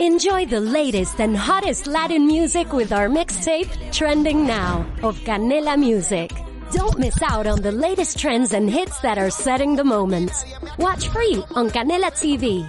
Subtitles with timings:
[0.00, 6.30] Enjoy the latest and hottest Latin music with our mixtape, Trending Now, of Canela Music.
[6.70, 10.30] Don't miss out on the latest trends and hits that are setting the moment.
[10.78, 12.62] Watch free on Canela TV.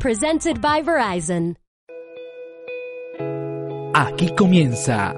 [0.00, 1.56] Presented by Verizon.
[3.94, 5.14] Aquí comienza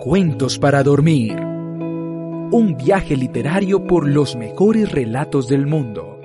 [0.00, 1.40] Cuentos para Dormir.
[1.40, 6.20] Un viaje literario por los mejores relatos del mundo.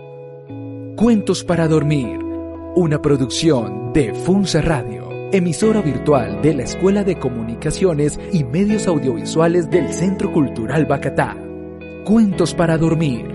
[0.97, 2.20] Cuentos para Dormir.
[2.73, 9.69] Una producción de Funza Radio, emisora virtual de la Escuela de Comunicaciones y Medios Audiovisuales
[9.69, 11.35] del Centro Cultural Bacatá.
[12.05, 13.27] Cuentos para Dormir.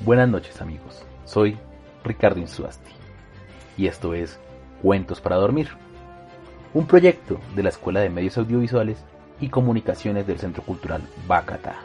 [0.00, 1.56] Buenas noches amigos, soy
[2.02, 2.90] Ricardo Insuasti
[3.76, 4.40] y esto es
[4.82, 5.68] Cuentos para Dormir,
[6.74, 8.98] un proyecto de la Escuela de Medios Audiovisuales
[9.40, 11.76] y Comunicaciones del Centro Cultural Bacatá.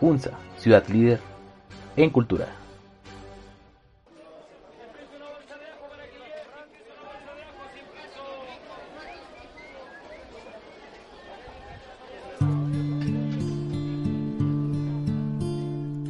[0.00, 1.20] UNSA, ciudad líder
[1.96, 2.46] en cultura.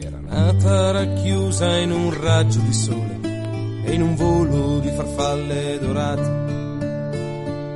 [0.00, 3.20] Era nata racchiusa in un raggio di sole
[3.84, 6.65] e in un volo di farfalle dorate.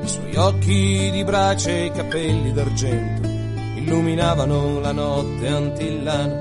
[0.02, 3.28] I suoi occhi di brace e i capelli d'argento
[3.76, 6.40] illuminavano la notte antillana.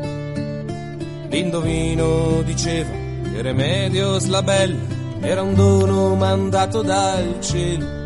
[1.30, 2.90] L'indovino diceva
[3.24, 7.98] che Remedios la bella era un dono mandato dal cielo.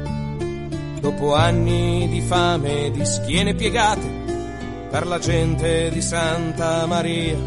[1.00, 4.22] Dopo anni di fame e di schiene piegate
[4.90, 7.38] per la gente di Santa Maria.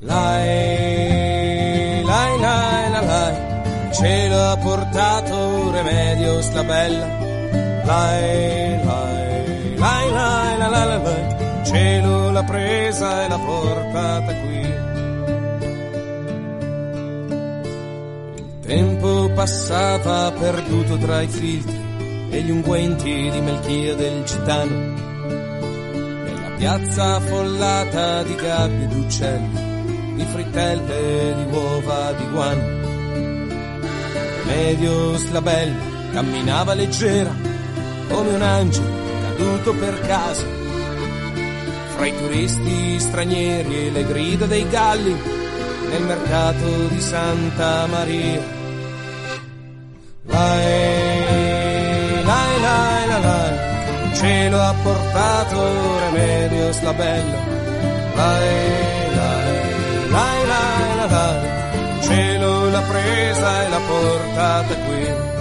[0.00, 1.55] Lai,
[3.96, 7.06] cielo ha portato Remedios la bella.
[7.84, 14.74] Lai, lai, lai, lai, lai, lai, lai, il cielo l'ha presa e l'ha portata qui.
[18.36, 21.84] Il tempo passava perduto tra i filtri
[22.30, 24.94] e gli unguenti di Melchia del Gitano.
[26.24, 29.74] Nella piazza affollata di gabbie d'uccelli
[30.16, 32.85] di frittelle, di uova, di guano.
[34.46, 35.74] Medios la bella
[36.12, 37.32] camminava leggera
[38.08, 38.96] come un angelo
[39.36, 40.46] caduto per caso.
[41.94, 45.14] Fra i turisti stranieri e le grida dei galli
[45.90, 48.42] nel mercato di Santa Maria.
[50.24, 50.64] Lai,
[52.24, 57.38] lai, lai, lai, lai, cielo ha portato Remedios la bella.
[58.14, 58.48] Lai,
[59.14, 61.65] lai, lai, lai, lai, lai,
[62.06, 65.35] cielo l'ha presa e l'ha portata qui.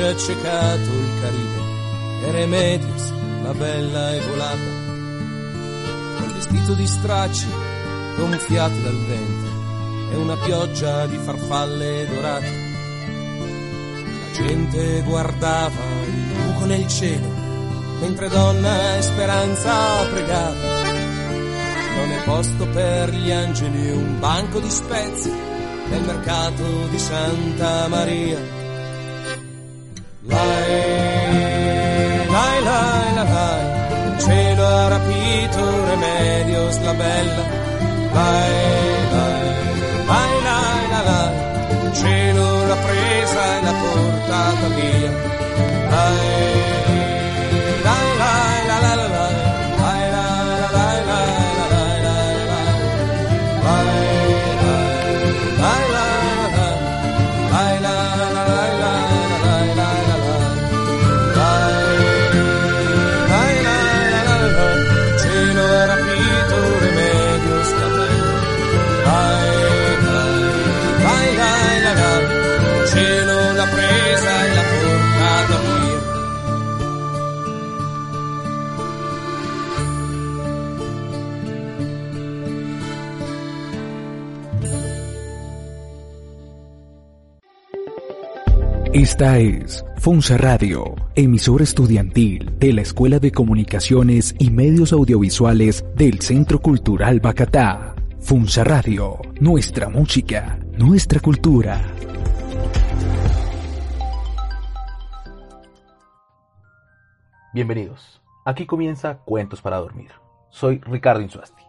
[0.00, 1.60] Luce ha il Caribe
[2.22, 3.12] e Remedios,
[3.42, 4.70] la bella è volata,
[6.18, 7.46] col vestito di stracci
[8.16, 9.48] gonfiati dal vento
[10.12, 12.68] e una pioggia di farfalle dorate.
[14.06, 17.28] La gente guardava il buco nel cielo,
[18.00, 20.78] mentre donna e speranza pregava.
[21.96, 25.32] Non è posto per gli angeli un banco di spezie
[25.90, 28.59] nel mercato di Santa Maria.
[30.30, 37.44] Lai, lai, lai, lai, il cielo ha rapito Remedios la bella.
[38.12, 38.52] Lai,
[39.14, 39.42] lai,
[40.06, 41.32] lai, lai, lai, lai,
[41.84, 45.12] il cielo l'ha presa e l'ha portata via.
[45.90, 46.79] Lai,
[89.20, 96.22] Esta es Funza Radio, emisor estudiantil de la Escuela de Comunicaciones y Medios Audiovisuales del
[96.22, 97.94] Centro Cultural Bacatá.
[98.18, 101.82] Funza Radio, nuestra música, nuestra cultura.
[107.52, 108.22] Bienvenidos.
[108.46, 110.12] Aquí comienza Cuentos para Dormir.
[110.48, 111.62] Soy Ricardo Insuasti.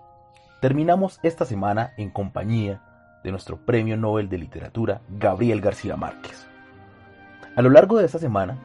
[0.61, 2.81] Terminamos esta semana en compañía
[3.25, 6.47] de nuestro Premio Nobel de Literatura, Gabriel García Márquez.
[7.55, 8.57] A lo largo de esta semana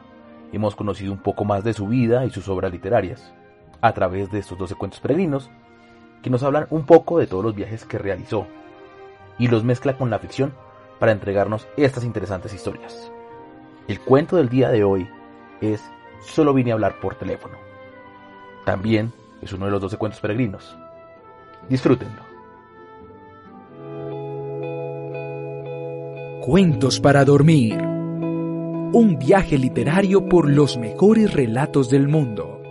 [0.53, 3.33] hemos conocido un poco más de su vida y sus obras literarias,
[3.81, 5.49] a través de estos 12 cuentos peregrinos,
[6.23, 8.47] que nos hablan un poco de todos los viajes que realizó,
[9.37, 10.53] y los mezcla con la ficción
[10.99, 13.11] para entregarnos estas interesantes historias.
[13.89, 15.07] El cuento del día de hoy
[15.61, 15.83] es
[16.21, 17.57] Solo vine a hablar por teléfono.
[18.65, 20.75] También es uno de los 12 cuentos peregrinos.
[21.69, 22.23] Disfrútenlo.
[26.41, 27.86] Cuentos para dormir
[28.93, 32.61] un viaje literario por los mejores relatos del mundo.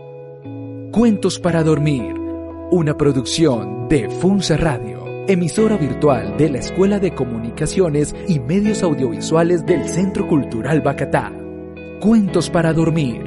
[0.91, 2.15] Cuentos para dormir,
[2.71, 9.67] una producción de Funza Radio, emisora virtual de la Escuela de Comunicaciones y Medios Audiovisuales
[9.67, 11.33] del Centro Cultural Bacatá.
[12.01, 13.23] Cuentos para dormir.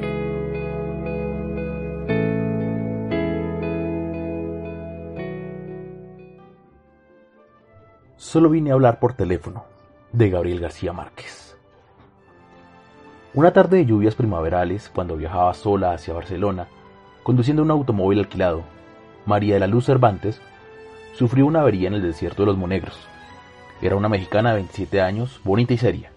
[8.15, 9.65] Solo vine a hablar por teléfono,
[10.12, 11.49] de Gabriel García Márquez.
[13.36, 16.68] Una tarde de lluvias primaverales, cuando viajaba sola hacia Barcelona,
[17.22, 18.64] conduciendo un automóvil alquilado,
[19.28, 20.42] María de la Luz Cervantes
[21.14, 22.98] sufrió una avería en el desierto de los Monegros.
[23.84, 26.12] Era una mexicana de 27 años, bonita y seria,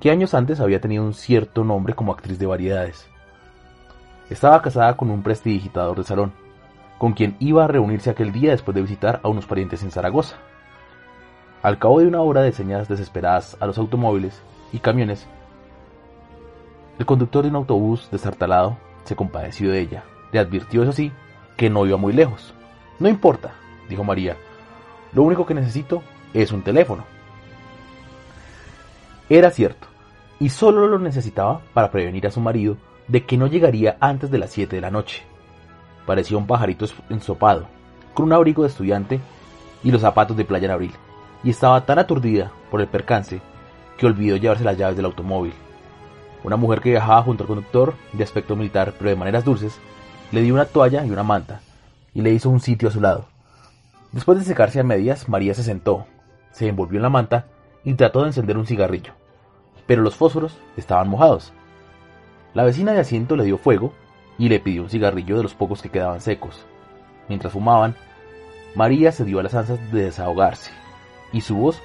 [0.00, 3.06] que años antes había tenido un cierto nombre como actriz de variedades.
[4.30, 6.32] Estaba casada con un prestidigitador de salón,
[6.96, 10.36] con quien iba a reunirse aquel día después de visitar a unos parientes en Zaragoza.
[11.62, 14.40] Al cabo de una hora de señas desesperadas a los automóviles
[14.72, 15.28] y camiones,
[16.98, 20.04] el conductor de un autobús desartalado se compadeció de ella.
[20.32, 21.12] Le advirtió, eso sí,
[21.56, 22.52] que no iba muy lejos.
[22.98, 23.52] No importa,
[23.88, 24.36] dijo María.
[25.12, 26.02] Lo único que necesito
[26.34, 27.04] es un teléfono.
[29.28, 29.86] Era cierto,
[30.40, 34.38] y solo lo necesitaba para prevenir a su marido de que no llegaría antes de
[34.38, 35.22] las 7 de la noche.
[36.04, 37.66] Parecía un pajarito ensopado,
[38.12, 39.20] con un abrigo de estudiante
[39.84, 40.92] y los zapatos de playa en abril,
[41.44, 43.40] y estaba tan aturdida por el percance
[43.96, 45.54] que olvidó llevarse las llaves del automóvil
[46.44, 49.78] una mujer que viajaba junto al conductor, de aspecto militar pero de maneras dulces,
[50.32, 51.60] le dio una toalla y una manta,
[52.14, 53.26] y le hizo un sitio a su lado.
[54.12, 56.06] Después de secarse a medias, María se sentó,
[56.50, 57.46] se envolvió en la manta
[57.84, 59.12] y trató de encender un cigarrillo,
[59.86, 61.52] pero los fósforos estaban mojados.
[62.54, 63.92] La vecina de asiento le dio fuego
[64.38, 66.64] y le pidió un cigarrillo de los pocos que quedaban secos.
[67.28, 67.94] Mientras fumaban,
[68.74, 70.70] María se dio a las ansias de desahogarse,
[71.32, 71.80] y su voz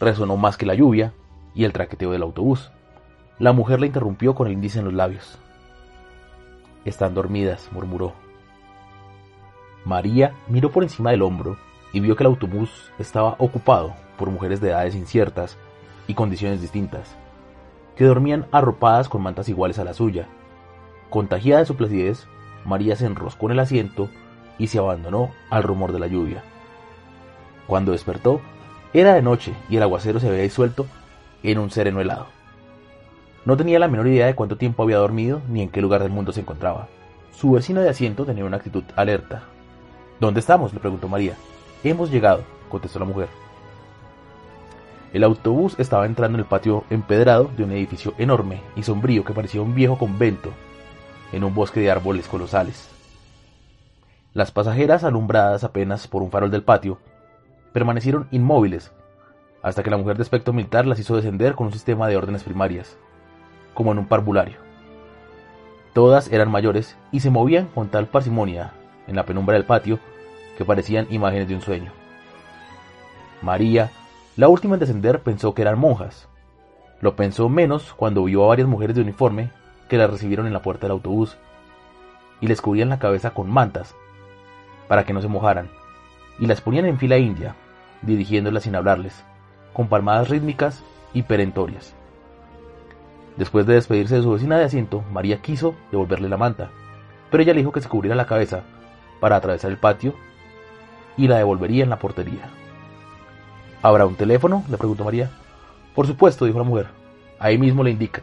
[0.00, 1.12] resonó más que la lluvia
[1.54, 2.70] y el traqueteo del autobús.
[3.38, 5.38] La mujer la interrumpió con el índice en los labios.
[6.86, 8.14] Están dormidas, murmuró.
[9.84, 11.58] María miró por encima del hombro
[11.92, 15.58] y vio que el autobús estaba ocupado por mujeres de edades inciertas
[16.06, 17.14] y condiciones distintas,
[17.94, 20.28] que dormían arropadas con mantas iguales a la suya.
[21.10, 22.26] Contagiada de su placidez,
[22.64, 24.08] María se enroscó en el asiento
[24.58, 26.42] y se abandonó al rumor de la lluvia.
[27.66, 28.40] Cuando despertó,
[28.94, 30.86] era de noche y el aguacero se había disuelto
[31.42, 32.35] en un sereno helado.
[33.46, 36.10] No tenía la menor idea de cuánto tiempo había dormido ni en qué lugar del
[36.10, 36.88] mundo se encontraba.
[37.30, 39.44] Su vecino de asiento tenía una actitud alerta.
[40.18, 40.74] ¿Dónde estamos?
[40.74, 41.34] le preguntó María.
[41.84, 43.28] Hemos llegado, contestó la mujer.
[45.12, 49.32] El autobús estaba entrando en el patio empedrado de un edificio enorme y sombrío que
[49.32, 50.50] parecía un viejo convento
[51.30, 52.90] en un bosque de árboles colosales.
[54.34, 56.98] Las pasajeras, alumbradas apenas por un farol del patio,
[57.72, 58.90] permanecieron inmóviles
[59.62, 62.42] hasta que la mujer de aspecto militar las hizo descender con un sistema de órdenes
[62.42, 62.98] primarias
[63.76, 64.56] como en un parvulario.
[65.92, 68.72] Todas eran mayores y se movían con tal parsimonia
[69.06, 70.00] en la penumbra del patio
[70.58, 71.92] que parecían imágenes de un sueño.
[73.42, 73.90] María,
[74.36, 76.28] la última en descender, pensó que eran monjas.
[77.00, 79.50] Lo pensó menos cuando vio a varias mujeres de uniforme
[79.88, 81.36] que la recibieron en la puerta del autobús
[82.40, 83.94] y les cubrían la cabeza con mantas
[84.88, 85.68] para que no se mojaran
[86.38, 87.54] y las ponían en fila india,
[88.02, 89.24] dirigiéndolas sin hablarles,
[89.72, 91.94] con palmadas rítmicas y perentorias.
[93.36, 96.70] Después de despedirse de su vecina de asiento, María quiso devolverle la manta,
[97.30, 98.62] pero ella le dijo que se cubriera la cabeza
[99.20, 100.14] para atravesar el patio
[101.16, 102.50] y la devolvería en la portería.
[103.82, 104.64] ¿Habrá un teléfono?
[104.68, 105.30] le preguntó María.
[105.94, 106.86] Por supuesto, dijo la mujer.
[107.38, 108.22] Ahí mismo le indica.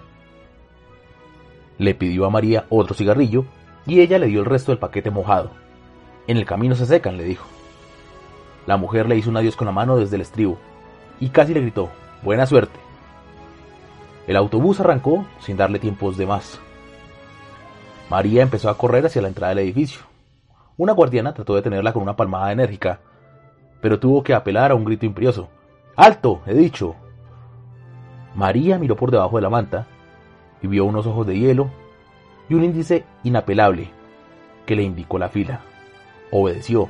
[1.78, 3.46] Le pidió a María otro cigarrillo
[3.86, 5.52] y ella le dio el resto del paquete mojado.
[6.28, 7.46] En el camino se secan, le dijo.
[8.66, 10.58] La mujer le hizo un adiós con la mano desde el estribo
[11.20, 11.90] y casi le gritó,
[12.22, 12.83] Buena suerte.
[14.28, 16.60] El autobús arrancó sin darle tiempos de más.
[18.10, 20.02] María empezó a correr hacia la entrada del edificio.
[20.78, 23.00] Una guardiana trató de detenerla con una palmada enérgica,
[23.82, 25.50] pero tuvo que apelar a un grito imperioso.
[25.96, 26.42] ¡Alto!
[26.46, 26.96] he dicho.
[28.36, 29.88] María miró por debajo de la manta
[30.62, 31.70] y vio unos ojos de hielo
[32.50, 33.92] y un índice inapelable
[34.66, 35.62] que le indicó la fila.
[36.32, 36.90] Obedeció.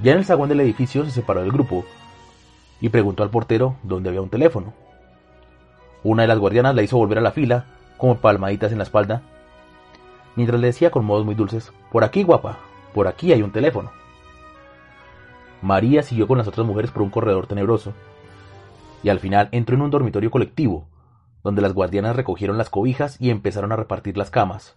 [0.00, 1.84] Ya en el zaguán del edificio se separó del grupo
[2.80, 4.72] y preguntó al portero dónde había un teléfono.
[6.04, 7.64] Una de las guardianas la hizo volver a la fila,
[7.96, 9.22] como palmaditas en la espalda,
[10.36, 12.58] mientras le decía con modos muy dulces, por aquí guapa,
[12.92, 13.90] por aquí hay un teléfono.
[15.62, 17.94] María siguió con las otras mujeres por un corredor tenebroso,
[19.02, 20.84] y al final entró en un dormitorio colectivo,
[21.42, 24.76] donde las guardianas recogieron las cobijas y empezaron a repartir las camas.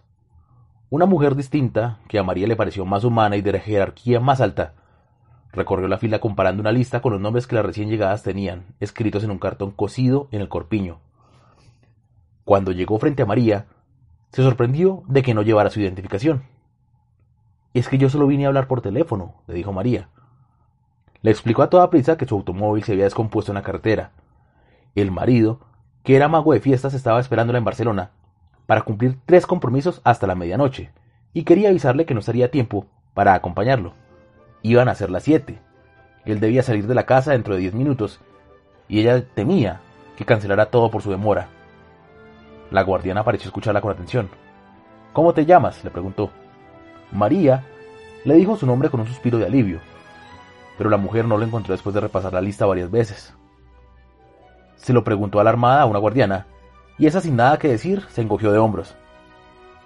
[0.88, 4.72] Una mujer distinta, que a María le pareció más humana y de jerarquía más alta,
[5.52, 9.24] recorrió la fila comparando una lista con los nombres que las recién llegadas tenían, escritos
[9.24, 11.00] en un cartón cosido en el corpiño.
[12.48, 13.66] Cuando llegó frente a María,
[14.32, 16.44] se sorprendió de que no llevara su identificación.
[17.74, 20.08] Es que yo solo vine a hablar por teléfono, le dijo María.
[21.20, 24.12] Le explicó a toda prisa que su automóvil se había descompuesto en la carretera.
[24.94, 25.60] El marido,
[26.04, 28.12] que era mago de fiestas, estaba esperándola en Barcelona
[28.64, 30.90] para cumplir tres compromisos hasta la medianoche,
[31.34, 33.92] y quería avisarle que no estaría tiempo para acompañarlo.
[34.62, 35.58] Iban a ser las siete.
[36.24, 38.20] Él debía salir de la casa dentro de diez minutos,
[38.88, 39.82] y ella temía
[40.16, 41.50] que cancelara todo por su demora.
[42.70, 44.28] La guardiana pareció escucharla con atención.
[45.12, 45.82] ¿Cómo te llamas?
[45.84, 46.30] le preguntó.
[47.12, 47.64] María
[48.24, 49.80] le dijo su nombre con un suspiro de alivio,
[50.76, 53.34] pero la mujer no lo encontró después de repasar la lista varias veces.
[54.76, 56.46] Se lo preguntó alarmada a una guardiana,
[56.98, 58.94] y esa sin nada que decir se encogió de hombros.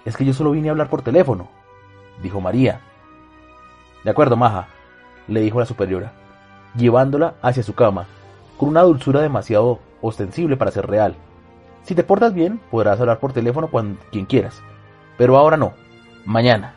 [0.05, 1.49] Es que yo solo vine a hablar por teléfono,
[2.23, 2.81] dijo María.
[4.03, 4.67] De acuerdo, Maja,
[5.29, 6.13] le dijo la superiora,
[6.75, 8.07] llevándola hacia su cama,
[8.59, 11.15] con una dulzura demasiado ostensible para ser real.
[11.85, 14.63] Si te portas bien, podrás hablar por teléfono con quien quieras,
[15.19, 15.73] pero ahora no,
[16.25, 16.75] mañana.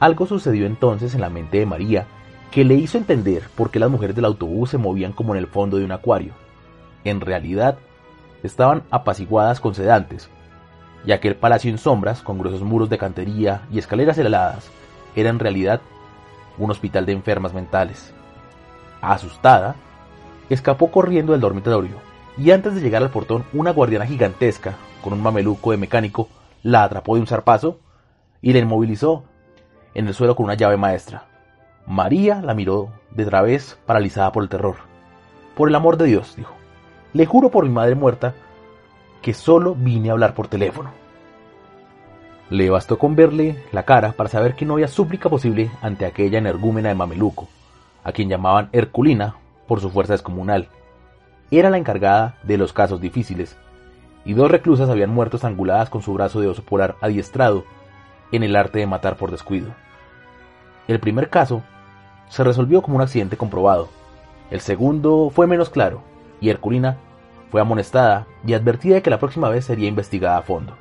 [0.00, 2.06] Algo sucedió entonces en la mente de María
[2.50, 5.46] que le hizo entender por qué las mujeres del autobús se movían como en el
[5.46, 6.32] fondo de un acuario.
[7.04, 7.78] En realidad,
[8.42, 10.28] estaban apaciguadas con sedantes,
[11.04, 14.70] y aquel palacio en sombras, con gruesos muros de cantería y escaleras heladas,
[15.16, 15.80] era en realidad
[16.58, 18.12] un hospital de enfermas mentales.
[19.00, 19.74] Asustada,
[20.50, 22.07] escapó corriendo del dormitorio
[22.38, 26.28] y antes de llegar al portón una guardiana gigantesca, con un mameluco de mecánico,
[26.62, 27.80] la atrapó de un zarpazo
[28.40, 29.24] y la inmovilizó
[29.94, 31.24] en el suelo con una llave maestra.
[31.86, 34.76] María la miró de través, paralizada por el terror.
[35.56, 36.54] Por el amor de Dios, dijo,
[37.12, 38.34] le juro por mi madre muerta
[39.22, 40.90] que solo vine a hablar por teléfono.
[42.50, 46.38] Le bastó con verle la cara para saber que no había súplica posible ante aquella
[46.38, 47.48] energúmena de mameluco,
[48.04, 49.34] a quien llamaban Herculina
[49.66, 50.68] por su fuerza descomunal
[51.56, 53.56] era la encargada de los casos difíciles,
[54.24, 57.64] y dos reclusas habían muerto estranguladas con su brazo de oso polar adiestrado
[58.32, 59.70] en el arte de matar por descuido.
[60.86, 61.62] El primer caso
[62.28, 63.88] se resolvió como un accidente comprobado.
[64.50, 66.02] El segundo fue menos claro,
[66.40, 66.98] y Herculina
[67.50, 70.74] fue amonestada y advertida de que la próxima vez sería investigada a fondo.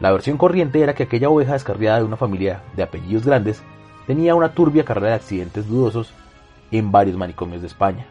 [0.00, 3.62] La versión corriente era que aquella oveja descarriada de una familia de apellidos grandes
[4.06, 6.12] tenía una turbia carrera de accidentes dudosos
[6.70, 8.06] en varios manicomios de España.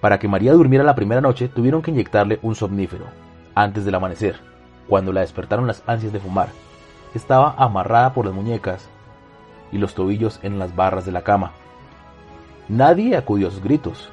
[0.00, 3.06] Para que María durmiera la primera noche tuvieron que inyectarle un somnífero,
[3.54, 4.36] antes del amanecer,
[4.88, 6.48] cuando la despertaron las ansias de fumar.
[7.14, 8.88] Estaba amarrada por las muñecas
[9.72, 11.52] y los tobillos en las barras de la cama.
[12.68, 14.10] Nadie acudió a sus gritos.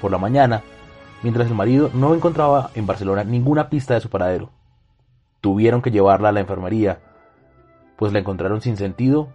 [0.00, 0.62] Por la mañana,
[1.22, 4.50] mientras el marido no encontraba en Barcelona ninguna pista de su paradero,
[5.40, 7.00] tuvieron que llevarla a la enfermería,
[7.96, 9.28] pues la encontraron sin sentido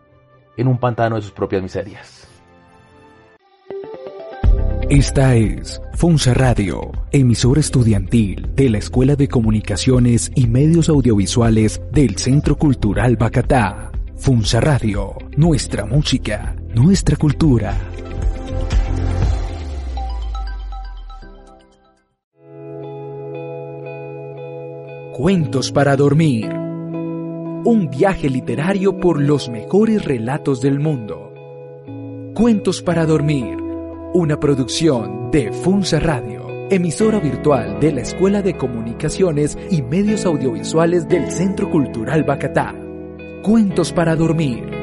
[0.55, 2.20] en un pantano de sus propias miserias.
[4.91, 12.17] Esta es Funza Radio, emisora estudiantil de la Escuela de Comunicaciones y Medios Audiovisuales del
[12.17, 13.89] Centro Cultural Bacatá.
[14.17, 17.73] Funza Radio, nuestra música, nuestra cultura.
[25.13, 26.49] Cuentos para dormir.
[26.53, 31.33] Un viaje literario por los mejores relatos del mundo.
[32.33, 33.60] Cuentos para dormir
[34.13, 41.07] una producción de Funza Radio, emisora virtual de la Escuela de Comunicaciones y Medios Audiovisuales
[41.07, 42.75] del Centro Cultural Bacatá.
[43.41, 44.80] Cuentos para dormir.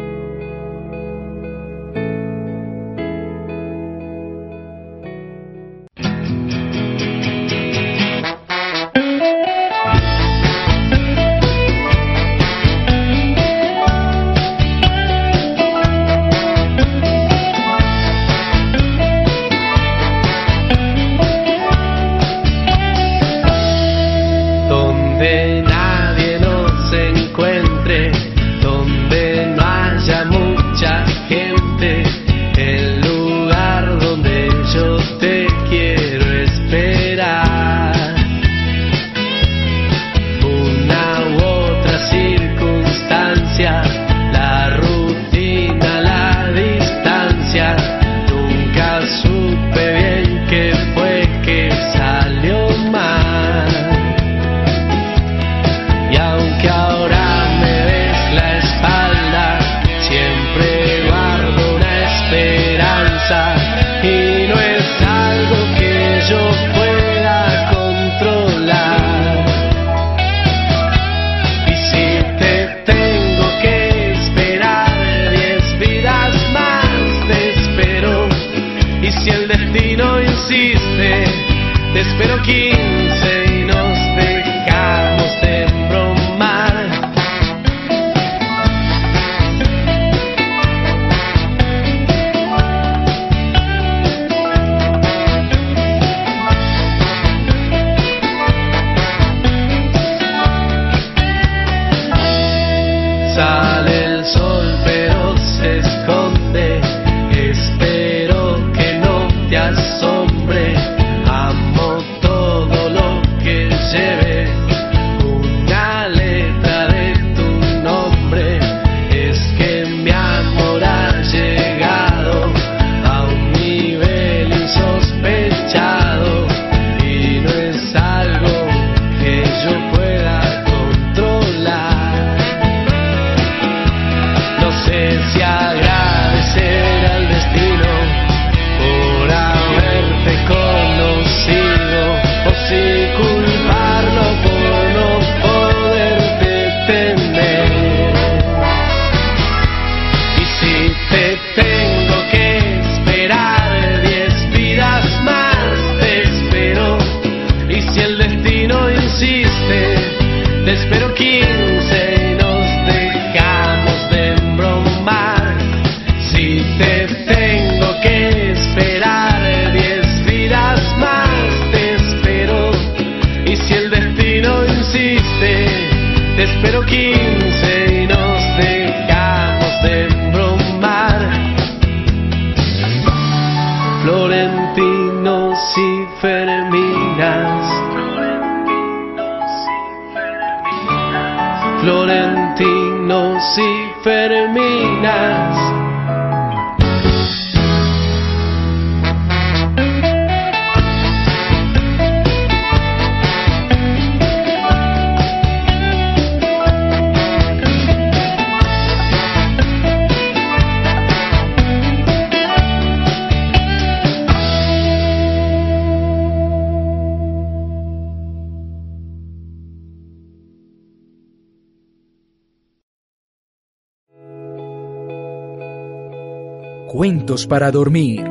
[227.38, 228.24] Cuentos para dormir.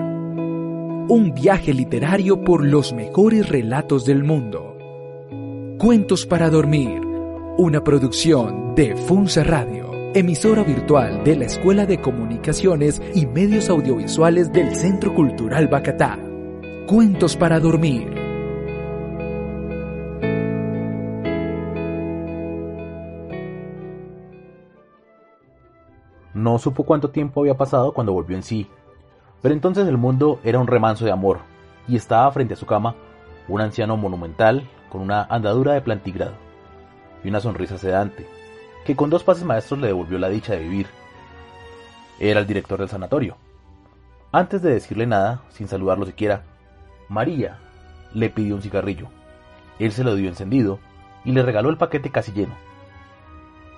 [1.08, 4.76] Un viaje literario por los mejores relatos del mundo.
[5.78, 7.00] Cuentos para dormir.
[7.58, 14.52] Una producción de Funza Radio, emisora virtual de la Escuela de Comunicaciones y Medios Audiovisuales
[14.52, 16.20] del Centro Cultural Bacatá.
[16.86, 18.14] Cuentos para dormir.
[26.34, 28.68] No supo cuánto tiempo había pasado cuando volvió en sí,
[29.42, 31.40] pero entonces el mundo era un remanso de amor,
[31.88, 32.96] y estaba frente a su cama
[33.48, 36.34] un anciano monumental con una andadura de plantigrado
[37.24, 38.28] y una sonrisa sedante,
[38.86, 40.88] que con dos pases maestros le devolvió la dicha de vivir.
[42.20, 43.38] Era el director del sanatorio.
[44.32, 46.44] Antes de decirle nada, sin saludarlo siquiera,
[47.10, 47.60] María
[48.14, 49.08] le pidió un cigarrillo.
[49.80, 50.80] Él se lo dio encendido
[51.24, 52.56] y le regaló el paquete casi lleno.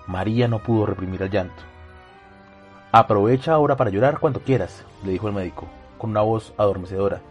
[0.08, 1.62] María no pudo reprimir el llanto.
[2.92, 5.68] Aprovecha ahora para llorar cuanto quieras, le dijo el médico,
[6.00, 7.22] con una voz adormecedora.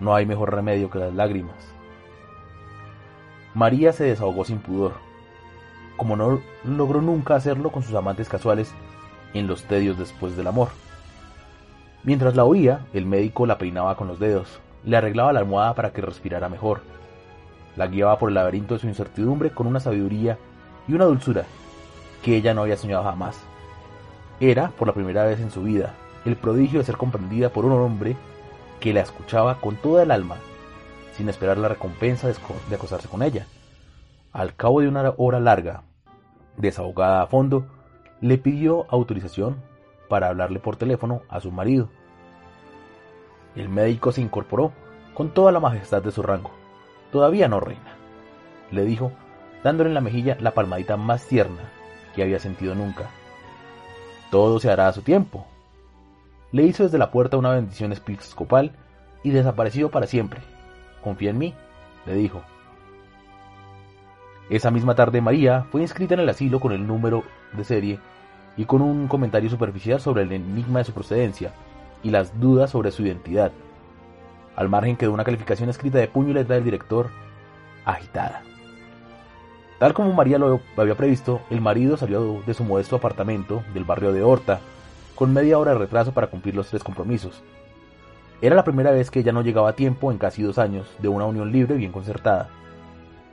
[0.00, 1.56] No hay mejor remedio que las lágrimas.
[3.54, 4.92] María se desahogó sin pudor,
[5.96, 8.74] como no logró nunca hacerlo con sus amantes casuales
[9.32, 10.68] en los tedios después del amor.
[12.04, 15.94] Mientras la oía, el médico la peinaba con los dedos, le arreglaba la almohada para
[15.94, 16.82] que respirara mejor,
[17.76, 20.36] la guiaba por el laberinto de su incertidumbre con una sabiduría
[20.86, 21.44] y una dulzura
[22.22, 23.49] que ella no había soñado jamás.
[24.40, 27.72] Era, por la primera vez en su vida, el prodigio de ser comprendida por un
[27.72, 28.16] hombre
[28.80, 30.36] que la escuchaba con toda el alma,
[31.12, 33.46] sin esperar la recompensa de acostarse con ella.
[34.32, 35.82] Al cabo de una hora larga,
[36.56, 37.66] desahogada a fondo,
[38.22, 39.56] le pidió autorización
[40.08, 41.90] para hablarle por teléfono a su marido.
[43.54, 44.72] El médico se incorporó
[45.12, 46.50] con toda la majestad de su rango.
[47.12, 47.96] Todavía no, reina,
[48.70, 49.12] le dijo,
[49.62, 51.70] dándole en la mejilla la palmadita más tierna
[52.14, 53.10] que había sentido nunca.
[54.30, 55.46] Todo se hará a su tiempo.
[56.52, 58.72] Le hizo desde la puerta una bendición episcopal
[59.22, 60.40] y desapareció para siempre.
[61.02, 61.54] Confía en mí,
[62.06, 62.42] le dijo.
[64.48, 67.98] Esa misma tarde María fue inscrita en el asilo con el número de serie
[68.56, 71.52] y con un comentario superficial sobre el enigma de su procedencia
[72.02, 73.52] y las dudas sobre su identidad.
[74.56, 77.10] Al margen quedó una calificación escrita de puño y letra del director,
[77.84, 78.42] agitada.
[79.80, 84.12] Tal como María lo había previsto, el marido salió de su modesto apartamento del barrio
[84.12, 84.60] de Horta,
[85.14, 87.42] con media hora de retraso para cumplir los tres compromisos.
[88.42, 91.08] Era la primera vez que ella no llegaba a tiempo en casi dos años de
[91.08, 92.50] una unión libre bien concertada,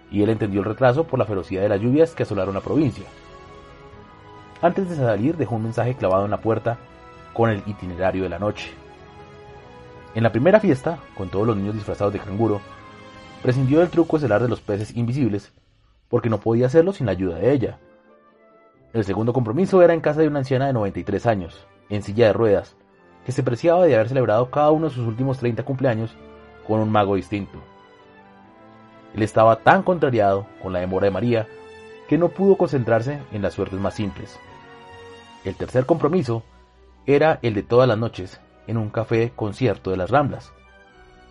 [0.09, 3.07] y él entendió el retraso por la ferocidad de las lluvias que asolaron la provincia.
[4.61, 6.77] Antes de salir dejó un mensaje clavado en la puerta
[7.33, 8.71] con el itinerario de la noche.
[10.15, 12.61] En la primera fiesta, con todos los niños disfrazados de canguro,
[13.43, 15.51] prescindió del truco estelar de los peces invisibles
[16.09, 17.79] porque no podía hacerlo sin la ayuda de ella.
[18.93, 22.33] El segundo compromiso era en casa de una anciana de 93 años, en silla de
[22.33, 22.75] ruedas,
[23.25, 26.15] que se preciaba de haber celebrado cada uno de sus últimos 30 cumpleaños
[26.65, 27.59] con un mago distinto.
[29.13, 31.47] Él estaba tan contrariado con la demora de María
[32.07, 34.39] que no pudo concentrarse en las suertes más simples.
[35.43, 36.43] El tercer compromiso
[37.05, 40.51] era el de todas las noches en un café concierto de las Ramblas,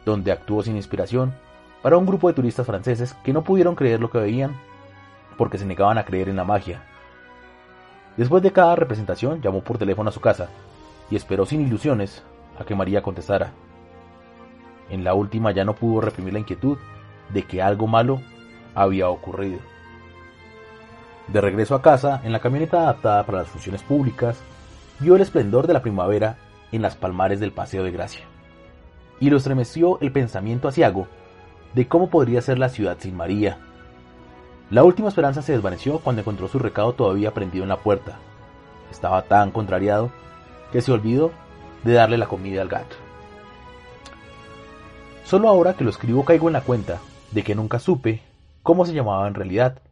[0.05, 1.35] donde actuó sin inspiración
[1.87, 4.57] para un grupo de turistas franceses que no pudieron creer lo que veían
[5.39, 6.83] porque se negaban a creer en la magia.
[8.17, 10.49] Después de cada representación llamó por teléfono a su casa
[11.13, 12.25] y esperó sin ilusiones
[12.59, 13.53] a que María contestara.
[14.91, 16.77] En la última ya no pudo reprimir la inquietud
[17.33, 18.21] de que algo malo
[18.75, 19.61] había ocurrido.
[21.29, 24.41] De regreso a casa, en la camioneta adaptada para las funciones públicas,
[24.99, 26.37] vio el esplendor de la primavera
[26.73, 28.25] en las palmares del Paseo de Gracia.
[29.21, 31.07] Y lo estremeció el pensamiento asiago
[31.77, 33.59] de cómo podría ser la ciudad sin María.
[34.71, 38.17] La última esperanza se desvaneció cuando encontró su recado todavía prendido en la puerta.
[38.91, 40.11] Estaba tan contrariado
[40.73, 41.33] que se olvidó
[41.85, 42.97] de darle la comida al gato.
[45.25, 46.99] Solo ahora que lo escribo caigo en la cuenta
[47.33, 48.23] de que nunca supe
[48.63, 49.83] cómo se llamaba en realidad,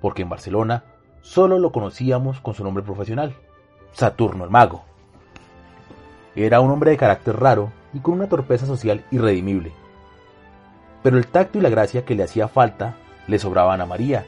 [0.00, 0.82] porque en Barcelona
[1.22, 3.36] solo lo conocíamos con su nombre profesional,
[3.92, 4.82] Saturno el Mago.
[6.34, 9.72] Era un hombre de carácter raro y con una torpeza social irredimible.
[11.02, 14.24] Pero el tacto y la gracia que le hacía falta le sobraban a María.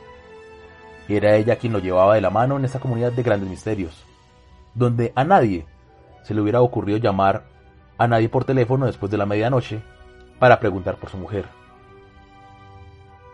[1.08, 4.04] Era ella quien lo llevaba de la mano en esta comunidad de grandes misterios,
[4.74, 5.66] donde a nadie
[6.22, 7.44] se le hubiera ocurrido llamar
[7.98, 9.82] a nadie por teléfono después de la medianoche
[10.38, 11.46] para preguntar por su mujer.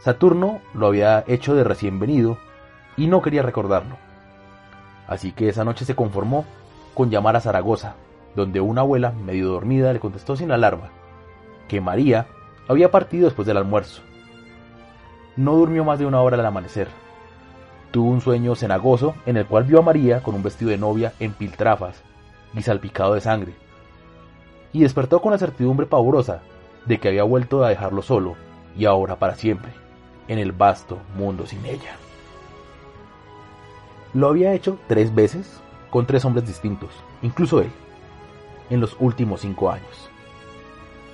[0.01, 2.39] Saturno lo había hecho de recién venido
[2.97, 3.97] y no quería recordarlo.
[5.07, 6.45] Así que esa noche se conformó
[6.95, 7.95] con llamar a Zaragoza,
[8.35, 10.91] donde una abuela, medio dormida, le contestó sin alarma
[11.69, 12.27] que María
[12.69, 14.03] había partido después del almuerzo.
[15.37, 16.89] No durmió más de una hora al amanecer.
[17.91, 21.13] Tuvo un sueño cenagoso en el cual vio a María con un vestido de novia
[21.21, 22.03] en piltrafas
[22.55, 23.55] y salpicado de sangre,
[24.73, 26.41] y despertó con la certidumbre pavorosa
[26.87, 28.35] de que había vuelto a dejarlo solo
[28.77, 29.73] y ahora para siempre,
[30.29, 31.97] en el vasto mundo sin ella.
[34.15, 36.91] Lo había hecho tres veces con tres hombres distintos,
[37.23, 37.71] incluso él,
[38.71, 40.06] en los últimos cinco años.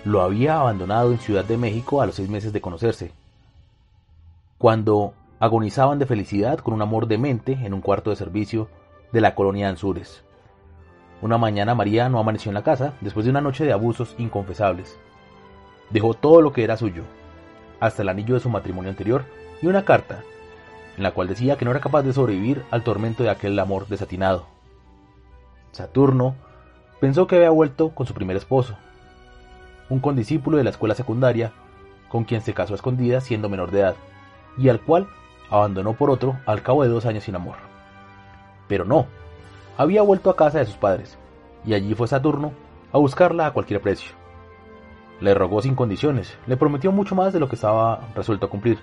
[0.04, 3.12] Lo había abandonado en Ciudad de México a los seis meses de conocerse,
[4.58, 8.68] cuando agonizaban de felicidad con un amor demente en un cuarto de servicio
[9.12, 10.24] de la colonia Anzures.
[11.20, 14.98] Una mañana María no amaneció en la casa después de una noche de abusos inconfesables.
[15.90, 17.04] Dejó todo lo que era suyo,
[17.78, 19.24] hasta el anillo de su matrimonio anterior
[19.60, 20.24] y una carta,
[20.96, 23.86] en la cual decía que no era capaz de sobrevivir al tormento de aquel amor
[23.86, 24.46] desatinado.
[25.70, 26.34] Saturno
[27.00, 28.76] pensó que había vuelto con su primer esposo,
[29.92, 31.52] un condiscípulo de la escuela secundaria,
[32.09, 33.96] con quien se casó a siendo menor de edad,
[34.57, 35.07] y al cual
[35.50, 37.57] abandonó por otro al cabo de dos años sin amor.
[38.68, 39.07] Pero no,
[39.76, 41.18] había vuelto a casa de sus padres,
[41.66, 42.52] y allí fue Saturno
[42.90, 44.12] a buscarla a cualquier precio.
[45.20, 48.78] Le rogó sin condiciones, le prometió mucho más de lo que estaba resuelto a cumplir,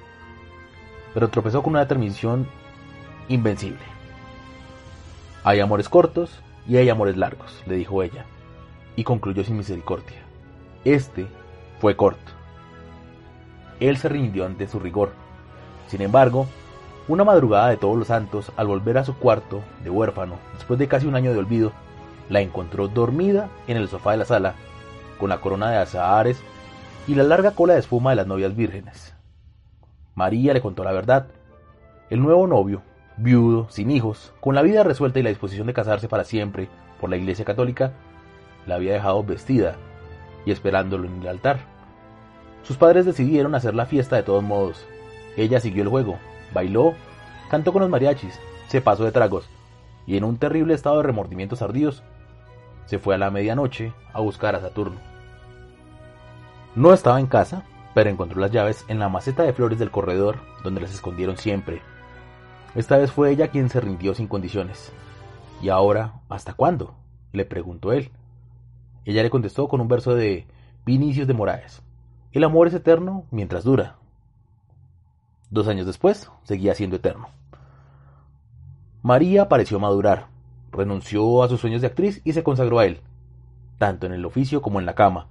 [1.15, 2.47] pero tropezó con una determinación
[3.29, 3.81] invencible.
[5.43, 8.25] Hay amores cortos y hay amores largos, le dijo ella,
[8.95, 10.28] y concluyó sin misericordia.
[10.85, 11.27] Este
[11.79, 12.31] fue corto.
[13.79, 15.11] Él se rindió ante su rigor.
[15.87, 16.47] Sin embargo,
[17.07, 20.87] una madrugada de todos los santos, al volver a su cuarto de huérfano, después de
[20.87, 21.71] casi un año de olvido,
[22.29, 24.55] la encontró dormida en el sofá de la sala,
[25.19, 26.41] con la corona de azahares
[27.07, 29.15] y la larga cola de espuma de las novias vírgenes.
[30.15, 31.27] María le contó la verdad.
[32.09, 32.83] El nuevo novio,
[33.17, 36.69] viudo, sin hijos, con la vida resuelta y la disposición de casarse para siempre
[37.01, 37.93] por la Iglesia Católica,
[38.65, 39.75] la había dejado vestida
[40.45, 41.59] y esperándolo en el altar.
[42.63, 44.85] Sus padres decidieron hacer la fiesta de todos modos.
[45.37, 46.17] Ella siguió el juego,
[46.53, 46.93] bailó,
[47.49, 49.49] cantó con los mariachis, se pasó de tragos
[50.09, 52.01] y en un terrible estado de remordimientos ardidos,
[52.87, 54.99] se fue a la medianoche a buscar a Saturno.
[56.75, 60.39] No estaba en casa, pero encontró las llaves en la maceta de flores del corredor
[60.63, 61.83] donde las escondieron siempre.
[62.73, 64.91] Esta vez fue ella quien se rindió sin condiciones.
[65.61, 66.95] ¿Y ahora, hasta cuándo?
[67.31, 68.09] le preguntó él.
[69.09, 70.45] Ella le contestó con un verso de
[70.85, 71.81] Vinicius de Moraes.
[72.31, 73.95] El amor es eterno mientras dura.
[75.49, 77.29] Dos años después, seguía siendo eterno.
[79.01, 80.27] María pareció madurar,
[80.71, 83.01] renunció a sus sueños de actriz y se consagró a él,
[83.79, 85.25] tanto en el oficio como en la cama,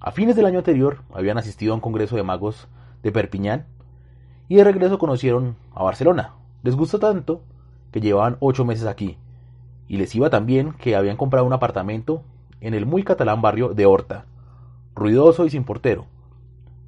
[0.00, 2.66] a fines del año anterior habían asistido a un congreso de magos
[3.04, 3.66] de Perpiñán
[4.48, 6.32] y de regreso conocieron a Barcelona.
[6.64, 7.40] Les gustó tanto
[7.92, 9.16] que llevaban ocho meses aquí
[9.86, 12.24] y les iba tan bien que habían comprado un apartamento
[12.60, 14.26] en el muy catalán barrio de Horta,
[14.94, 16.06] ruidoso y sin portero,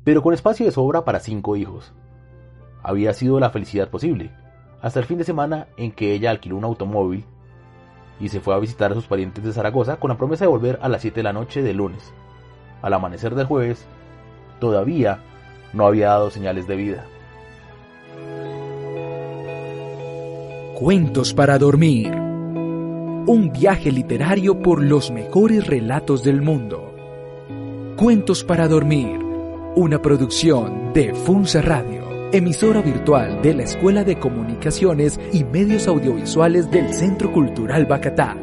[0.04, 1.92] pero con espacio de sobra para cinco hijos.
[2.82, 4.30] Había sido la felicidad posible,
[4.80, 7.24] hasta el fin de semana en que ella alquiló un automóvil
[8.20, 10.78] y se fue a visitar a sus parientes de Zaragoza con la promesa de volver
[10.80, 12.14] a las 7 de la noche del lunes
[12.82, 13.86] al amanecer del jueves,
[14.60, 15.20] todavía
[15.72, 17.04] no había dado señales de vida.
[20.74, 22.25] Cuentos para dormir.
[23.28, 26.94] Un viaje literario por los mejores relatos del mundo.
[27.96, 29.18] Cuentos para dormir.
[29.74, 36.70] Una producción de Funza Radio, emisora virtual de la Escuela de Comunicaciones y Medios Audiovisuales
[36.70, 38.36] del Centro Cultural Bacatá.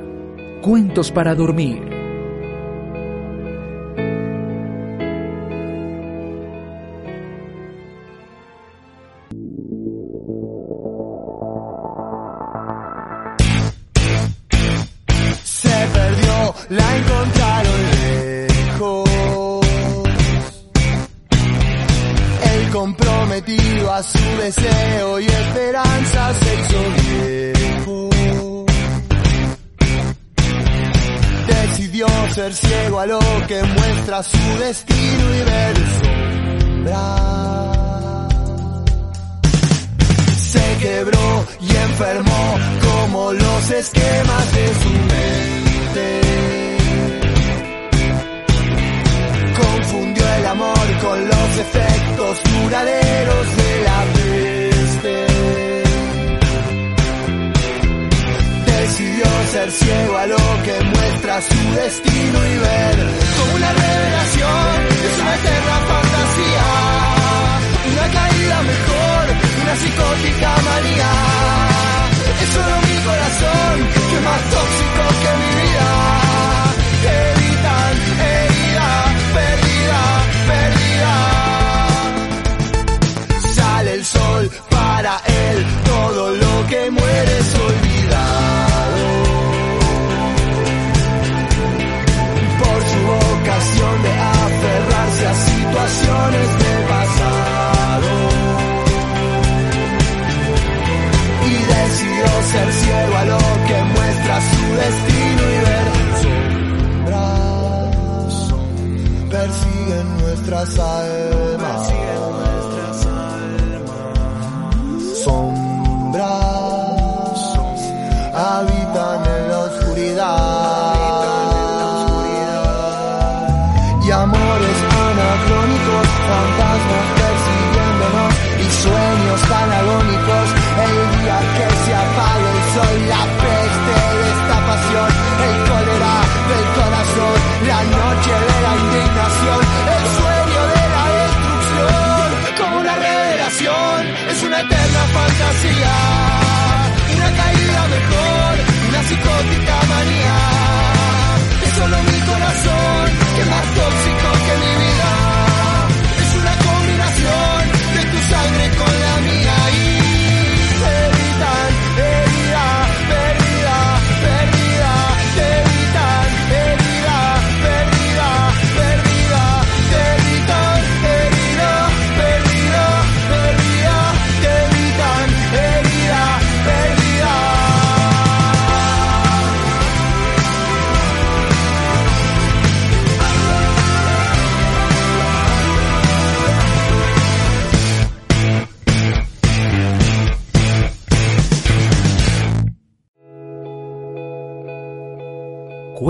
[0.62, 1.93] Cuentos para dormir
[32.34, 35.76] ser ciego a lo que muestra su destino y ver.
[40.36, 46.08] Se quebró y enfermó como los esquemas de su mente.
[49.62, 53.63] Confundió el amor con los efectos duraderos de
[61.42, 62.96] su destino y ver
[63.38, 66.68] como una revelación es una eterna fantasía,
[67.92, 69.24] una caída mejor,
[69.64, 71.12] una psicótica manía.
[72.44, 75.73] Es solo mi corazón que es más tóxico que mi vida.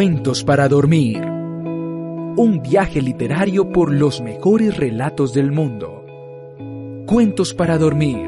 [0.03, 1.23] Cuentos para dormir.
[1.23, 6.05] Un viaje literario por los mejores relatos del mundo.
[7.05, 8.27] Cuentos para dormir.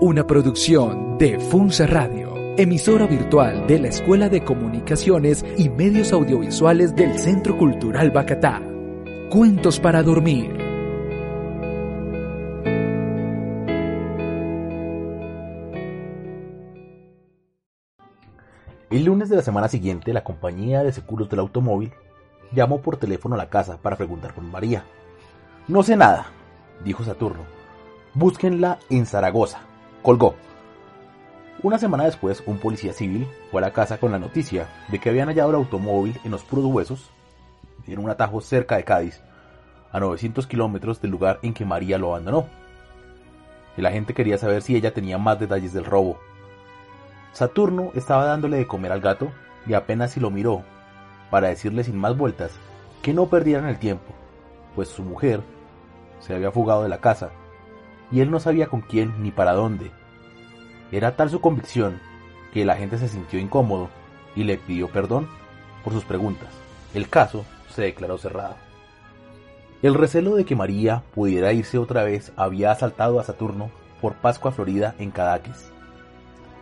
[0.00, 6.94] Una producción de Funza Radio, emisora virtual de la Escuela de Comunicaciones y Medios Audiovisuales
[6.94, 8.62] del Centro Cultural Bacatá.
[9.28, 10.67] Cuentos para dormir.
[18.90, 21.92] El lunes de la semana siguiente, la compañía de seguros del automóvil
[22.52, 24.82] llamó por teléfono a la casa para preguntar por María.
[25.66, 26.28] No sé nada,
[26.82, 27.42] dijo Saturno.
[28.14, 29.60] Búsquenla en Zaragoza.
[30.00, 30.36] Colgó.
[31.62, 35.10] Una semana después, un policía civil fue a la casa con la noticia de que
[35.10, 37.10] habían hallado el automóvil en los puros huesos,
[37.86, 39.20] en un atajo cerca de Cádiz,
[39.92, 42.46] a 900 kilómetros del lugar en que María lo abandonó.
[43.76, 46.18] El agente quería saber si ella tenía más detalles del robo,
[47.38, 49.30] Saturno estaba dándole de comer al gato
[49.64, 50.64] y apenas si lo miró,
[51.30, 52.50] para decirle sin más vueltas
[53.00, 54.12] que no perdieran el tiempo,
[54.74, 55.42] pues su mujer
[56.18, 57.30] se había fugado de la casa
[58.10, 59.92] y él no sabía con quién ni para dónde.
[60.90, 62.00] Era tal su convicción
[62.52, 63.88] que el agente se sintió incómodo
[64.34, 65.28] y le pidió perdón
[65.84, 66.48] por sus preguntas.
[66.92, 68.56] El caso se declaró cerrado.
[69.80, 73.70] El recelo de que María pudiera irse otra vez había asaltado a Saturno
[74.00, 75.70] por Pascua Florida en Cadaqués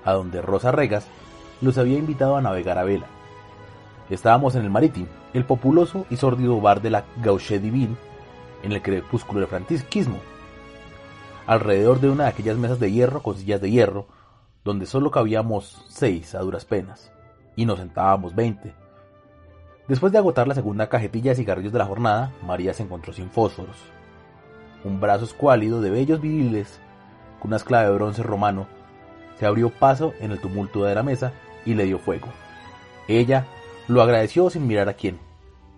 [0.07, 1.07] a donde Rosa Regas
[1.61, 3.07] los había invitado a navegar a vela.
[4.09, 7.97] Estábamos en el Marítimo, el populoso y sórdido bar de la Gauche Divine,
[8.63, 10.17] en el crepúsculo del francisquismo,
[11.47, 14.07] alrededor de una de aquellas mesas de hierro con sillas de hierro,
[14.65, 17.13] donde solo cabíamos seis a duras penas,
[17.55, 18.75] y nos sentábamos veinte.
[19.89, 23.31] Después de agotar la segunda cajetilla de cigarrillos de la jornada, María se encontró sin
[23.31, 23.77] fósforos.
[24.85, 26.81] Un brazo escuálido de bellos viriles,
[27.41, 28.67] con una esclava de bronce romano,
[29.39, 31.33] se abrió paso en el tumulto de la mesa
[31.65, 32.29] y le dio fuego.
[33.09, 33.47] Ella
[33.89, 35.19] lo agradeció sin mirar a quién,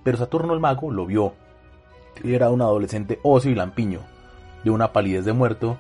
[0.02, 1.34] pero Saturno el mago lo vio.
[2.24, 4.00] Era un adolescente óseo y lampiño,
[4.64, 5.78] de una palidez de muerto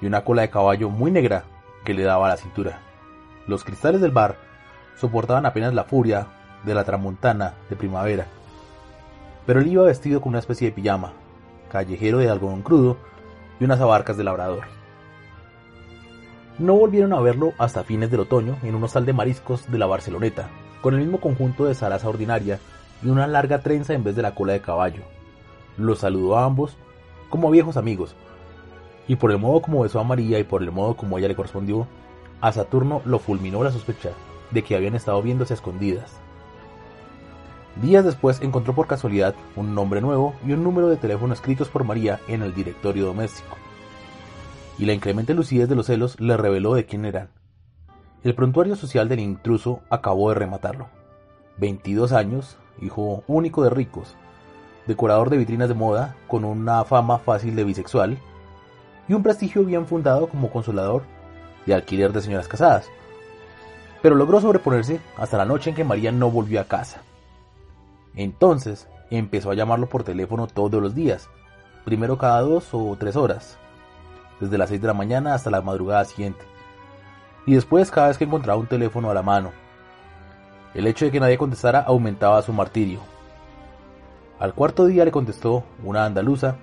[0.00, 1.44] y una cola de caballo muy negra
[1.84, 2.80] que le daba la cintura.
[3.46, 4.36] Los cristales del bar
[4.96, 6.26] soportaban apenas la furia
[6.64, 8.26] de la tramontana de primavera,
[9.46, 11.12] pero él iba vestido con una especie de pijama,
[11.70, 12.96] callejero de algodón crudo
[13.60, 14.64] y unas abarcas de labrador.
[16.58, 19.86] No volvieron a verlo hasta fines del otoño en un hostal de mariscos de la
[19.86, 20.50] Barceloneta,
[20.82, 22.60] con el mismo conjunto de zaraza ordinaria
[23.02, 25.02] y una larga trenza en vez de la cola de caballo.
[25.76, 26.76] Los saludó a ambos
[27.28, 28.14] como viejos amigos,
[29.08, 31.34] y por el modo como besó a María y por el modo como ella le
[31.34, 31.88] correspondió,
[32.40, 34.10] a Saturno lo fulminó la sospecha
[34.52, 36.12] de que habían estado viéndose escondidas.
[37.82, 41.82] Días después encontró por casualidad un nombre nuevo y un número de teléfono escritos por
[41.82, 43.56] María en el directorio doméstico.
[44.78, 47.28] Y la inclemente lucidez de los celos le reveló de quién eran.
[48.24, 50.88] El prontuario social del intruso acabó de rematarlo.
[51.58, 54.16] 22 años, hijo único de ricos,
[54.86, 58.18] decorador de vitrinas de moda, con una fama fácil de bisexual
[59.08, 61.02] y un prestigio bien fundado como consolador
[61.66, 62.88] de alquiler de señoras casadas.
[64.02, 67.02] Pero logró sobreponerse hasta la noche en que María no volvió a casa.
[68.14, 71.28] Entonces empezó a llamarlo por teléfono todos los días,
[71.84, 73.58] primero cada dos o tres horas,
[74.40, 76.44] desde las seis de la mañana hasta la madrugada siguiente,
[77.46, 79.52] y después cada vez que encontraba un teléfono a la mano.
[80.74, 83.00] El hecho de que nadie contestara aumentaba su martirio.
[84.40, 86.56] Al cuarto día le contestó una andaluza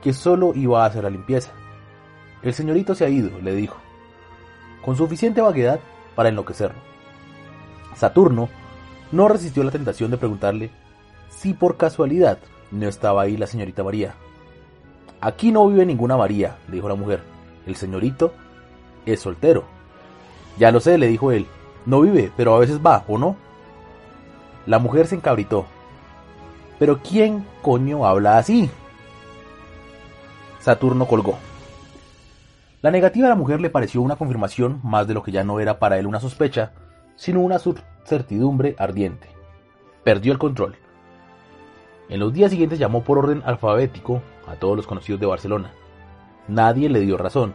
[0.00, 1.52] que solo iba a hacer la limpieza.
[2.42, 3.78] El señorito se ha ido, le dijo,
[4.84, 5.80] con suficiente vaguedad
[6.14, 6.80] para enloquecerlo.
[7.94, 8.48] Saturno
[9.12, 10.70] no resistió la tentación de preguntarle
[11.28, 12.38] si por casualidad
[12.70, 14.14] no estaba ahí la señorita María.
[15.22, 17.22] Aquí no vive ninguna María, dijo la mujer.
[17.64, 18.34] El señorito
[19.06, 19.62] es soltero.
[20.58, 21.46] Ya lo sé, le dijo él.
[21.86, 23.36] No vive, pero a veces va, ¿o no?
[24.66, 25.64] La mujer se encabritó.
[26.80, 28.68] Pero ¿quién coño habla así?
[30.58, 31.38] Saturno colgó.
[32.80, 35.60] La negativa de la mujer le pareció una confirmación más de lo que ya no
[35.60, 36.72] era para él una sospecha,
[37.14, 37.60] sino una
[38.04, 39.28] certidumbre ardiente.
[40.02, 40.74] Perdió el control.
[42.08, 44.20] En los días siguientes llamó por orden alfabético
[44.52, 45.72] a todos los conocidos de Barcelona.
[46.48, 47.54] Nadie le dio razón,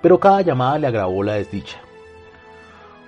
[0.00, 1.78] pero cada llamada le agravó la desdicha,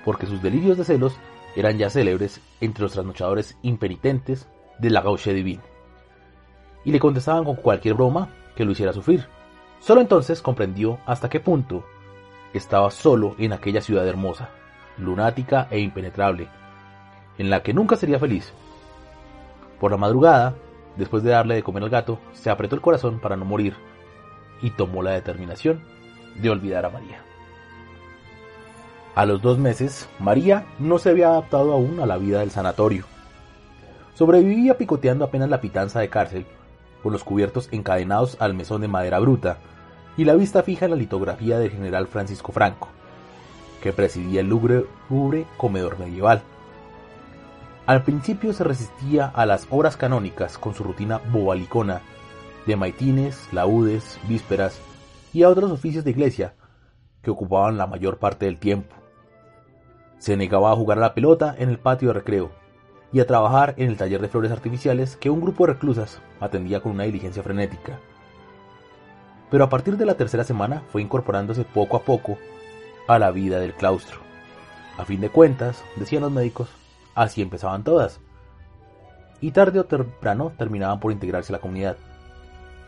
[0.05, 1.17] porque sus delirios de celos
[1.57, 4.49] eran ya célebres entre los trasnochadores impenitentes
[4.79, 5.63] de la Gauche Divine,
[6.85, 9.27] y le contestaban con cualquier broma que lo hiciera sufrir.
[9.81, 11.85] Solo entonces comprendió hasta qué punto
[12.53, 14.51] estaba solo en aquella ciudad hermosa,
[14.99, 16.49] lunática e impenetrable,
[17.39, 18.53] en la que nunca sería feliz.
[19.81, 20.55] Por la madrugada,
[20.97, 23.75] después de darle de comer al gato, se apretó el corazón para no morir
[24.63, 25.81] y tomó la determinación
[26.37, 27.23] de olvidar a María.
[29.15, 33.05] A los dos meses, María no se había adaptado aún a la vida del sanatorio.
[34.15, 36.47] Sobrevivía picoteando apenas la pitanza de cárcel,
[37.03, 39.59] con los cubiertos encadenados al mesón de madera bruta
[40.17, 42.89] y la vista fija en la litografía del general Francisco Franco,
[43.83, 46.43] que presidía el lúgubre comedor medieval.
[47.87, 52.01] Al principio se resistía a las horas canónicas con su rutina bobalicona
[52.67, 54.81] de maitines, laudes, vísperas
[55.35, 56.55] y a otros oficios de iglesia
[57.21, 58.95] que ocupaban la mayor parte del tiempo.
[60.17, 62.53] Se negaba a jugar a la pelota en el patio de recreo
[63.13, 66.81] y a trabajar en el taller de flores artificiales que un grupo de reclusas atendía
[66.81, 67.99] con una diligencia frenética.
[69.51, 72.39] Pero a partir de la tercera semana fue incorporándose poco a poco
[73.09, 74.21] a la vida del claustro.
[74.97, 76.71] A fin de cuentas, decían los médicos,
[77.15, 78.21] así empezaban todas.
[79.41, 81.97] Y tarde o temprano terminaban por integrarse a la comunidad.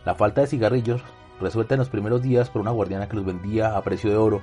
[0.05, 1.03] La falta de cigarrillos,
[1.41, 4.41] resuelta en los primeros días por una guardiana que los vendía a precio de oro,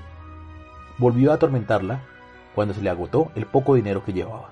[0.97, 2.01] volvió a atormentarla
[2.53, 4.49] cuando se le agotó el poco dinero que llevaba.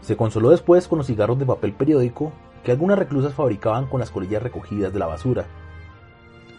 [0.00, 2.32] Se consoló después con los cigarros de papel periódico
[2.64, 5.46] que algunas reclusas fabricaban con las colillas recogidas de la basura,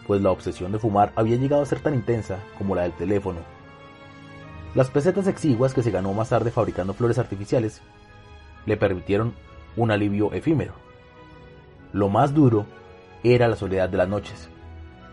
[0.06, 3.40] pues la obsesión de fumar había llegado a ser tan intensa como la del teléfono.
[4.74, 7.80] Las pesetas exiguas que se ganó más tarde fabricando flores artificiales
[8.66, 9.34] le permitieron
[9.76, 10.72] un alivio efímero.
[11.92, 12.66] Lo más duro
[13.22, 14.48] era la soledad de las noches.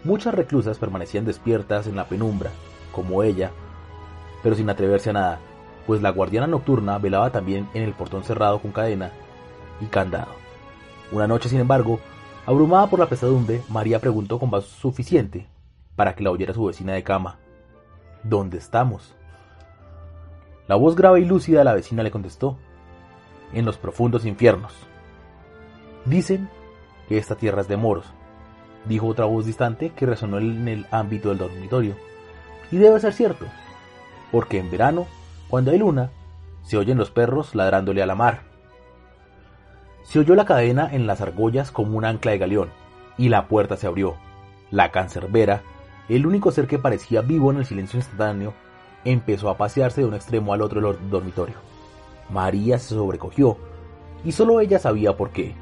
[0.04, 2.50] Muchas reclusas permanecían despiertas en la penumbra,
[2.92, 3.52] como ella,
[4.42, 5.40] pero sin atreverse a nada,
[5.86, 9.12] pues la guardiana nocturna velaba también en el portón cerrado con cadena
[9.80, 10.34] y candado.
[11.12, 12.00] Una noche, sin embargo,
[12.48, 15.48] abrumada por la pesadumbre, María preguntó con voz suficiente
[15.96, 17.38] para que la oyera su vecina de cama.
[18.24, 19.16] ¿Dónde estamos?
[20.72, 22.56] La voz grave y lúcida de la vecina le contestó,
[23.52, 24.72] en los profundos infiernos.
[26.06, 26.48] Dicen
[27.10, 28.06] que esta tierra es de moros,
[28.86, 31.98] dijo otra voz distante que resonó en el ámbito del dormitorio.
[32.72, 33.48] Y debe ser cierto,
[34.32, 35.08] porque en verano,
[35.50, 36.10] cuando hay luna,
[36.64, 38.44] se oyen los perros ladrándole a la mar.
[40.04, 42.70] Se oyó la cadena en las argollas como un ancla de galeón,
[43.18, 44.16] y la puerta se abrió,
[44.70, 45.64] La cancerbera,
[46.08, 48.54] el único ser que parecía vivo en el silencio instantáneo,
[49.06, 51.56] empezó a pasearse de un extremo al otro del dormitorio.
[52.30, 53.58] María se sobrecogió,
[54.24, 55.56] y solo ella sabía por qué.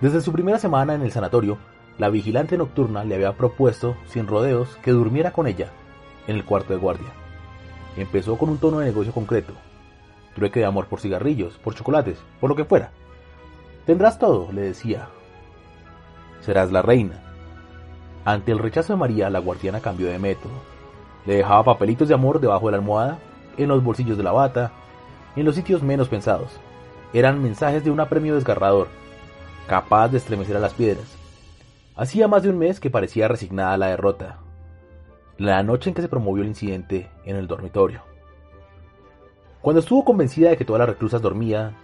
[0.00, 1.58] Desde su primera semana en el sanatorio,
[1.98, 5.70] la vigilante nocturna le había propuesto, sin rodeos, que durmiera con ella,
[6.26, 7.10] en el cuarto de guardia.
[7.96, 9.52] Empezó con un tono de negocio concreto.
[10.34, 12.92] Trueque de amor por cigarrillos, por chocolates, por lo que fuera.
[13.84, 15.08] Tendrás todo, le decía.
[16.40, 17.20] Serás la reina.
[18.24, 20.52] Ante el rechazo de María, la guardiana cambió de método.
[21.30, 23.20] Le dejaba papelitos de amor debajo de la almohada,
[23.56, 24.72] en los bolsillos de la bata,
[25.36, 26.58] en los sitios menos pensados.
[27.12, 28.88] Eran mensajes de un apremio desgarrador,
[29.68, 31.06] capaz de estremecer a las piedras.
[31.94, 34.38] Hacía más de un mes que parecía resignada a la derrota.
[35.38, 38.02] La noche en que se promovió el incidente en el dormitorio.
[39.60, 41.76] Cuando estuvo convencida de que todas las reclusas dormían,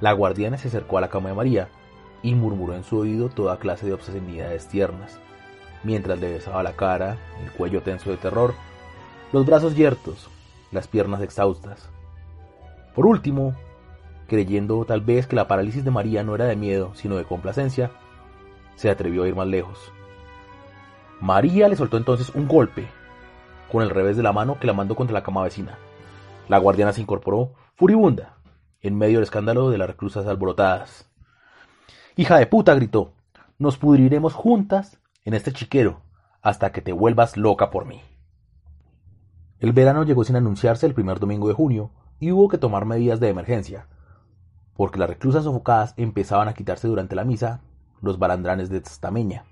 [0.00, 1.68] la guardiana se acercó a la cama de María
[2.22, 5.18] y murmuró en su oído toda clase de obscenidades tiernas,
[5.84, 8.54] mientras le besaba la cara, el cuello tenso de terror,
[9.32, 10.28] los brazos yertos,
[10.72, 11.88] las piernas exhaustas.
[12.94, 13.54] Por último,
[14.26, 17.90] creyendo tal vez que la parálisis de María no era de miedo, sino de complacencia,
[18.76, 19.92] se atrevió a ir más lejos.
[21.20, 22.88] María le soltó entonces un golpe
[23.70, 25.78] con el revés de la mano que la mandó contra la cama vecina.
[26.48, 28.36] La guardiana se incorporó, furibunda,
[28.80, 31.10] en medio del escándalo de las reclusas alborotadas.
[32.16, 33.12] Hija de puta, gritó,
[33.58, 34.98] nos pudriremos juntas
[35.28, 36.00] en este chiquero
[36.40, 38.00] hasta que te vuelvas loca por mí.
[39.60, 43.20] El verano llegó sin anunciarse el primer domingo de junio y hubo que tomar medidas
[43.20, 43.88] de emergencia,
[44.74, 47.60] porque las reclusas sofocadas empezaban a quitarse durante la misa
[48.00, 49.44] los balandranes de estameña.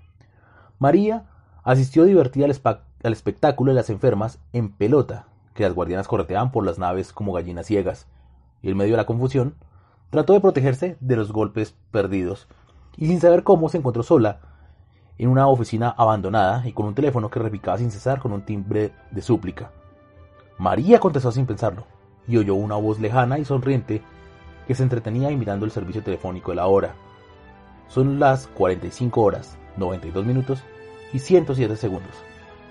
[0.79, 1.27] María
[1.63, 2.59] asistió divertida al,
[3.03, 7.33] al espectáculo de las enfermas en pelota, que las guardianas correteaban por las naves como
[7.33, 8.07] gallinas ciegas,
[8.63, 9.53] y en medio de la confusión,
[10.09, 12.47] trató de protegerse de los golpes perdidos,
[12.95, 14.56] y sin saber cómo se encontró sola
[15.17, 18.91] en una oficina abandonada y con un teléfono que repicaba sin cesar con un timbre
[19.11, 19.71] de súplica.
[20.57, 21.85] María contestó sin pensarlo,
[22.27, 24.01] y oyó una voz lejana y sonriente
[24.67, 26.93] que se entretenía mirando el servicio telefónico de la hora.
[27.87, 30.63] Son las 45 horas, 92 minutos
[31.13, 32.11] y 107 segundos.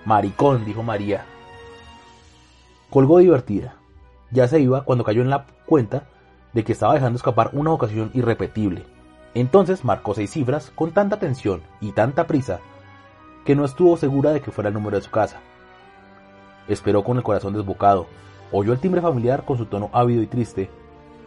[0.05, 1.25] Maricón, dijo María.
[2.89, 3.75] Colgó divertida.
[4.31, 6.03] Ya se iba cuando cayó en la cuenta
[6.53, 8.85] de que estaba dejando escapar una ocasión irrepetible.
[9.39, 12.59] Entonces marcó seis cifras con tanta tensión y tanta prisa
[13.45, 15.41] que no estuvo segura de que fuera el número de su casa.
[16.67, 18.07] Esperó con el corazón desbocado.
[18.51, 20.71] Oyó el timbre familiar con su tono ávido y triste.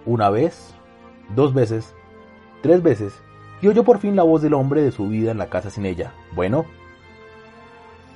[0.06, 0.74] Una vez,
[1.36, 1.94] dos veces,
[2.62, 3.22] tres veces
[3.62, 5.86] y oyó por fin la voz del hombre de su vida en la casa sin
[5.86, 6.12] ella.
[6.32, 6.64] Bueno,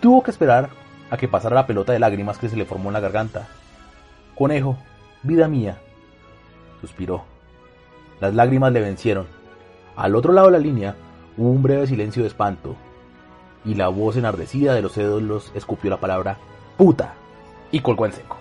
[0.00, 0.70] tuvo que esperar
[1.08, 3.46] a que pasara la pelota de lágrimas que se le formó en la garganta.
[4.34, 4.76] Conejo,
[5.22, 5.78] vida mía,
[6.80, 7.22] suspiró.
[8.18, 9.43] Las lágrimas le vencieron.
[9.96, 10.96] Al otro lado de la línea
[11.36, 12.76] hubo un breve silencio de espanto,
[13.64, 16.36] y la voz enardecida de los los escupió la palabra
[16.76, 17.14] puta
[17.70, 18.36] y colgó en seco.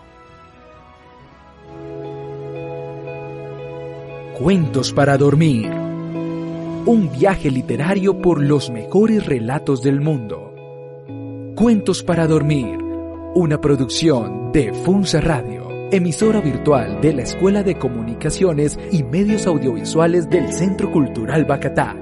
[4.38, 5.72] Cuentos para dormir
[6.86, 10.54] un viaje literario por los mejores relatos del mundo.
[11.56, 12.78] Cuentos para dormir,
[13.36, 20.28] una producción de Funza Radio, emisora virtual de la Escuela de Comunicaciones y Medios Audiovisuales
[20.28, 21.96] del Centro Cultural Bacatá.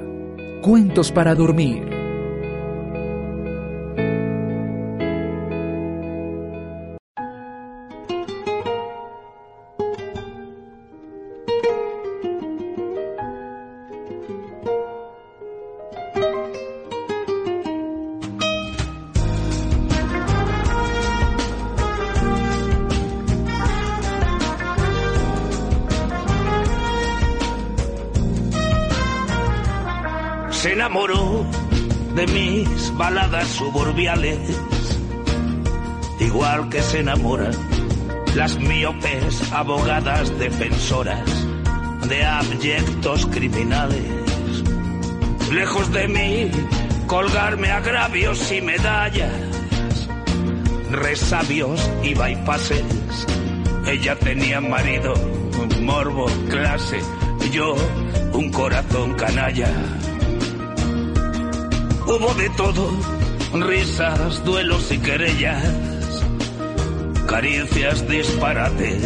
[0.61, 1.90] Cuentos para dormir
[33.39, 34.39] suburbiales,
[36.19, 37.55] igual que se enamoran
[38.35, 41.29] las miopes abogadas defensoras
[42.09, 44.03] de abyectos criminales.
[45.51, 46.51] Lejos de mí,
[47.07, 49.31] colgarme agravios y medallas,
[50.91, 52.83] resabios y bypasses.
[53.87, 55.13] Ella tenía marido,
[55.81, 56.99] morbo, clase,
[57.51, 57.75] yo
[58.33, 59.69] un corazón canalla.
[62.05, 63.20] Hubo de todo
[63.53, 65.63] risas, duelos y querellas,
[67.27, 69.03] caricias, disparates,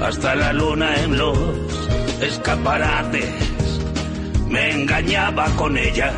[0.00, 1.38] hasta la luna en los
[2.22, 3.34] escaparates.
[4.48, 6.12] Me engañaba con ella,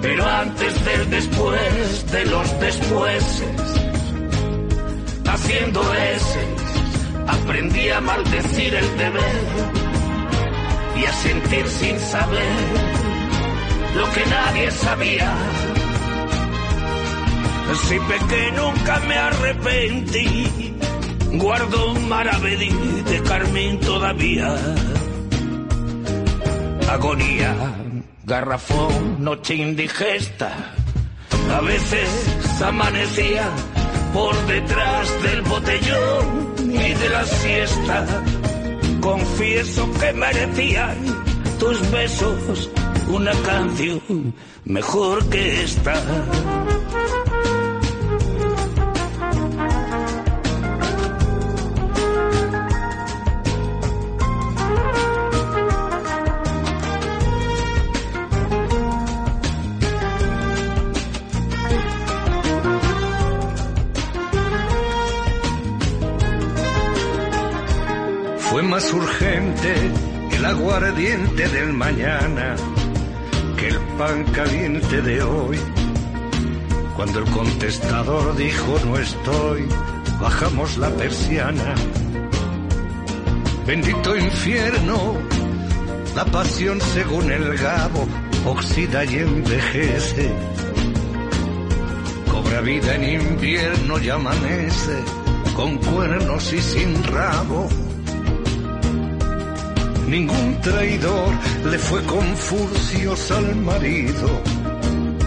[0.00, 3.60] pero antes del después de los despuéses,
[5.28, 6.46] haciendo ese,
[7.26, 9.42] aprendí a maldecir el deber
[10.96, 12.96] y a sentir sin saber
[13.96, 15.32] lo que nadie sabía.
[17.74, 20.74] Si pequé nunca me arrepentí,
[21.32, 22.70] guardo un maravedí
[23.04, 24.56] de carmín todavía.
[26.90, 27.54] Agonía,
[28.24, 30.74] garrafón, noche indigesta.
[31.54, 33.50] A veces amanecía
[34.12, 38.06] por detrás del botellón y de la siesta.
[39.00, 40.96] Confieso que merecían
[41.58, 42.70] tus besos
[43.08, 45.94] una canción mejor que esta.
[68.76, 69.72] Más urgente
[70.32, 72.56] el aguardiente del mañana
[73.56, 75.58] que el pan caliente de hoy.
[76.94, 79.66] Cuando el contestador dijo no estoy,
[80.20, 81.74] bajamos la persiana.
[83.66, 85.14] Bendito infierno,
[86.14, 88.06] la pasión según el gabo
[88.44, 90.30] oxida y envejece.
[92.30, 94.98] Cobra vida en invierno y amanece
[95.54, 97.85] con cuernos y sin rabo.
[100.06, 101.34] Ningún traidor
[101.68, 104.40] le fue con furcios al marido,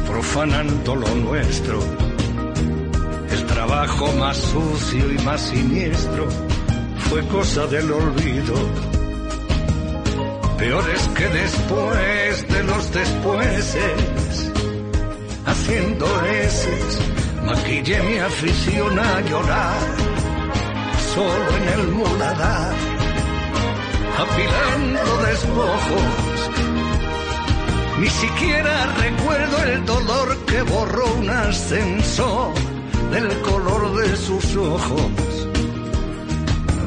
[0.07, 1.80] profanando lo nuestro.
[3.30, 6.30] El trabajo más sucio y más siniestro
[7.09, 8.55] fue cosa del olvido.
[10.57, 14.51] Peor es que después de los despuéses,
[15.45, 16.99] haciendo eses,
[17.45, 19.77] maquillé mi afición a llorar,
[21.13, 22.89] solo en el muladar
[24.20, 26.39] apilando despojos.
[27.99, 32.53] Ni siquiera recuerdo el dolor que borró un ascensor
[33.11, 35.47] del color de sus ojos.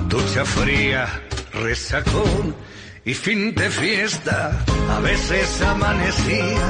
[0.09, 1.07] Ducha fría,
[1.53, 2.55] resacón
[3.05, 6.69] y fin de fiesta, a veces amanecía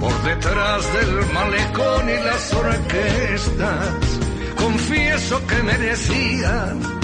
[0.00, 4.20] por detrás del malecón y las orquestas.
[4.56, 7.01] Confieso que merecían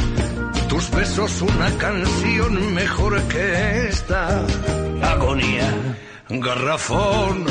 [0.78, 4.46] tus besos una canción mejor que esta.
[5.02, 5.68] Agonía,
[6.28, 7.44] garrafón,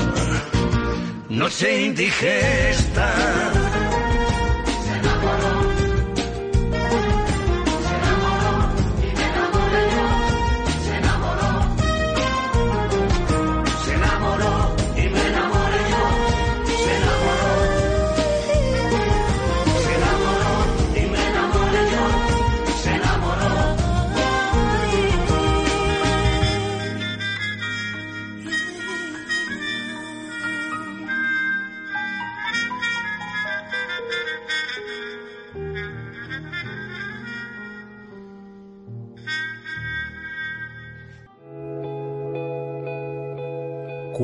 [1.27, 3.36] noche indigesta.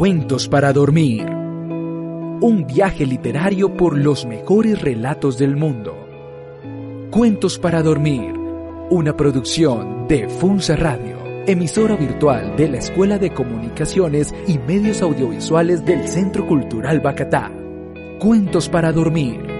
[0.04, 1.26] Cuentos para dormir.
[1.30, 5.96] Un viaje literario por los mejores relatos del mundo.
[7.10, 8.34] Cuentos para dormir.
[8.90, 11.16] Una producción de Funza Radio,
[11.48, 17.50] emisora virtual de la Escuela de Comunicaciones y Medios Audiovisuales del Centro Cultural Bacatá.
[18.20, 19.53] Cuentos para dormir.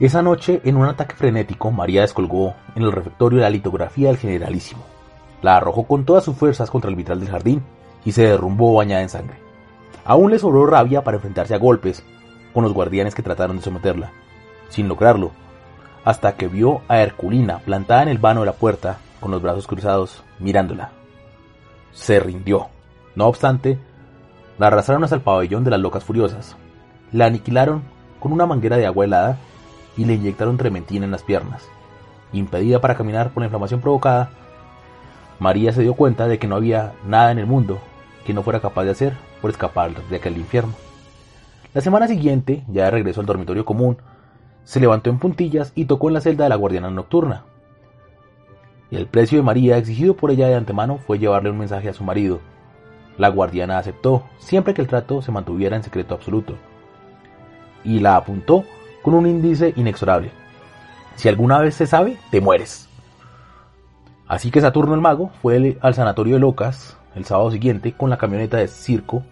[0.00, 4.82] Esa noche, en un ataque frenético, María descolgó en el refectorio la litografía del generalísimo.
[5.42, 7.62] La arrojó con todas sus fuerzas contra el vitral del jardín
[8.02, 9.36] y se derrumbó bañada en sangre.
[10.06, 12.02] Aún le sobró rabia para enfrentarse a golpes
[12.54, 14.10] con los guardianes que trataron de someterla,
[14.70, 15.32] sin lograrlo,
[16.02, 19.66] hasta que vio a Herculina plantada en el vano de la puerta con los brazos
[19.66, 20.92] cruzados, mirándola.
[21.92, 22.68] Se rindió.
[23.14, 23.78] No obstante,
[24.58, 26.56] la arrastraron hasta el pabellón de las locas furiosas.
[27.12, 27.82] La aniquilaron
[28.18, 29.38] con una manguera de agua helada
[30.00, 31.68] y le inyectaron trementina en las piernas.
[32.32, 34.30] Impedida para caminar por la inflamación provocada,
[35.38, 37.80] María se dio cuenta de que no había nada en el mundo
[38.24, 40.72] que no fuera capaz de hacer por escapar de aquel infierno.
[41.74, 43.98] La semana siguiente, ya de regreso al dormitorio común,
[44.64, 47.44] se levantó en puntillas y tocó en la celda de la guardiana nocturna.
[48.90, 52.04] El precio de María exigido por ella de antemano fue llevarle un mensaje a su
[52.04, 52.40] marido.
[53.18, 56.54] La guardiana aceptó, siempre que el trato se mantuviera en secreto absoluto.
[57.84, 58.64] Y la apuntó
[59.02, 60.30] con un índice inexorable.
[61.16, 62.88] Si alguna vez se sabe, te mueres.
[64.26, 68.18] Así que Saturno el mago fue al sanatorio de Locas el sábado siguiente con la
[68.18, 69.22] camioneta de circo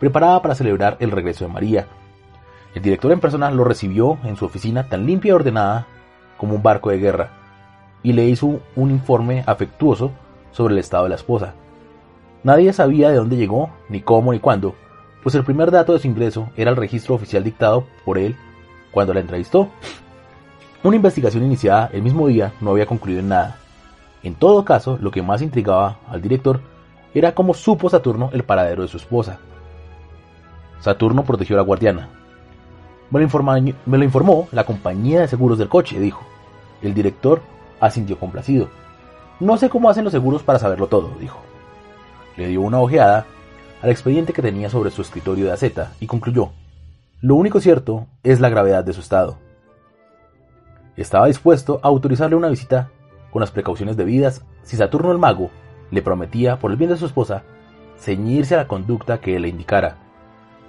[0.00, 1.86] preparada para celebrar el regreso de María.
[2.74, 5.86] El director en persona lo recibió en su oficina tan limpia y ordenada
[6.36, 7.30] como un barco de guerra.
[8.02, 10.12] y le hizo un informe afectuoso
[10.52, 11.54] sobre el estado de la esposa.
[12.44, 14.76] Nadie sabía de dónde llegó, ni cómo, ni cuándo,
[15.24, 18.36] pues el primer dato de su ingreso era el registro oficial dictado por él
[18.96, 19.68] cuando la entrevistó.
[20.82, 23.58] Una investigación iniciada el mismo día no había concluido en nada.
[24.22, 26.62] En todo caso, lo que más intrigaba al director
[27.12, 29.38] era cómo supo Saturno el paradero de su esposa.
[30.80, 32.08] Saturno protegió a la guardiana.
[33.10, 36.22] Me lo, informó la compañía de seguros del coche, dijo.
[36.80, 37.42] El director
[37.78, 38.70] asintió complacido.
[39.40, 41.38] No sé cómo hacen los seguros para saberlo todo, dijo.
[42.38, 43.26] Le dio una ojeada
[43.82, 46.48] al expediente que tenía sobre su escritorio de aceta y concluyó.
[47.22, 49.38] Lo único cierto es la gravedad de su estado.
[50.96, 52.90] Estaba dispuesto a autorizarle una visita
[53.30, 55.50] con las precauciones debidas si Saturno el mago
[55.90, 57.42] le prometía, por el bien de su esposa,
[57.96, 59.96] ceñirse a la conducta que él le indicara,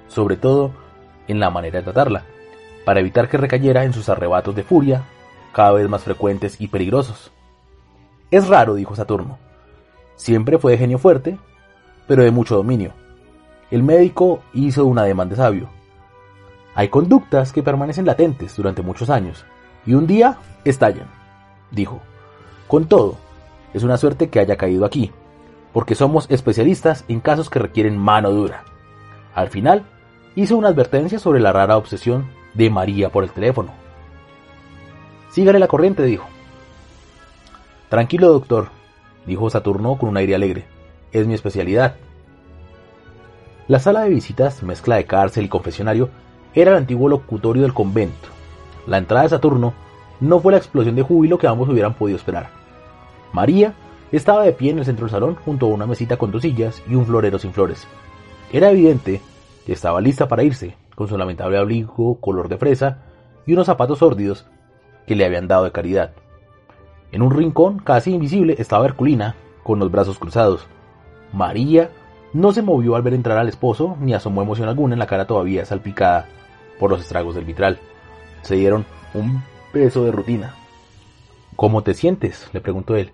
[0.07, 0.71] sobre todo
[1.27, 2.23] en la manera de tratarla,
[2.85, 5.03] para evitar que recayera en sus arrebatos de furia,
[5.51, 7.31] cada vez más frecuentes y peligrosos.
[8.31, 9.37] Es raro, dijo Saturno.
[10.15, 11.37] Siempre fue de genio fuerte,
[12.07, 12.93] pero de mucho dominio.
[13.69, 15.76] El médico hizo un ademán de sabio.
[16.77, 19.47] Hay conductas que permanecen latentes durante muchos años
[19.83, 21.07] y un día estallan,
[21.71, 22.01] dijo.
[22.67, 23.17] Con todo,
[23.73, 25.11] es una suerte que haya caído aquí,
[25.73, 28.63] porque somos especialistas en casos que requieren mano dura.
[29.33, 29.85] Al final,
[30.35, 33.71] hizo una advertencia sobre la rara obsesión de María por el teléfono.
[35.31, 36.27] Sígale la corriente, dijo.
[37.89, 38.69] Tranquilo, doctor,
[39.25, 40.67] dijo Saturno con un aire alegre.
[41.11, 41.95] Es mi especialidad.
[43.67, 46.11] La sala de visitas, mezcla de cárcel y confesionario,
[46.61, 48.29] era el antiguo locutorio del convento.
[48.87, 49.75] La entrada de Saturno
[50.19, 52.49] no fue la explosión de júbilo que ambos hubieran podido esperar.
[53.31, 53.75] María
[54.11, 56.81] estaba de pie en el centro del salón junto a una mesita con dos sillas
[56.89, 57.87] y un florero sin flores.
[58.51, 59.21] Era evidente
[59.67, 63.03] que estaba lista para irse, con su lamentable abrigo color de fresa
[63.45, 64.47] y unos zapatos sórdidos
[65.05, 66.13] que le habían dado de caridad.
[67.11, 70.65] En un rincón casi invisible estaba Herculina, con los brazos cruzados.
[71.33, 71.91] María
[72.33, 75.27] no se movió al ver entrar al esposo, ni asomó emoción alguna en la cara
[75.27, 76.27] todavía salpicada
[76.79, 77.79] por los estragos del vitral.
[78.41, 80.55] Se dieron un beso de rutina.
[81.55, 82.49] ¿Cómo te sientes?
[82.53, 83.11] le preguntó él.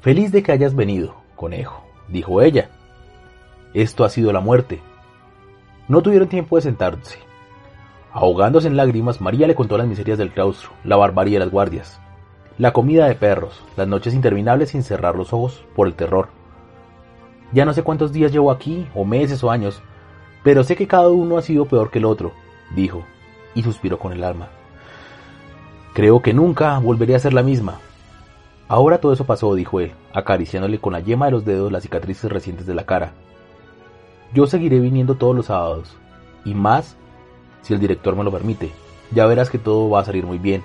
[0.00, 2.70] Feliz de que hayas venido, conejo, dijo ella.
[3.74, 4.80] Esto ha sido la muerte.
[5.88, 7.18] No tuvieron tiempo de sentarse.
[8.12, 12.00] Ahogándose en lágrimas, María le contó las miserias del claustro, la barbarie de las guardias,
[12.58, 16.28] la comida de perros, las noches interminables sin cerrar los ojos por el terror.
[17.52, 19.82] Ya no sé cuántos días llevo aquí, o meses o años,
[20.44, 22.32] pero sé que cada uno ha sido peor que el otro,
[22.74, 23.04] dijo,
[23.54, 24.48] y suspiró con el alma.
[25.94, 27.78] Creo que nunca volveré a ser la misma.
[28.68, 32.30] Ahora todo eso pasó, dijo él, acariciándole con la yema de los dedos las cicatrices
[32.30, 33.12] recientes de la cara.
[34.32, 35.96] Yo seguiré viniendo todos los sábados,
[36.44, 36.96] y más
[37.60, 38.72] si el director me lo permite.
[39.10, 40.62] Ya verás que todo va a salir muy bien.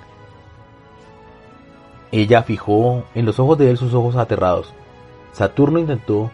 [2.10, 4.72] Ella fijó en los ojos de él sus ojos aterrados.
[5.32, 6.30] Saturno intentó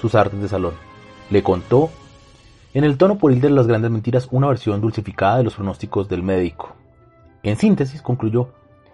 [0.00, 0.72] sus artes de salón.
[1.28, 1.90] Le contó,
[2.74, 6.22] en el tono pueril de las grandes mentiras, una versión dulcificada de los pronósticos del
[6.22, 6.74] médico.
[7.42, 8.50] En síntesis, concluyó,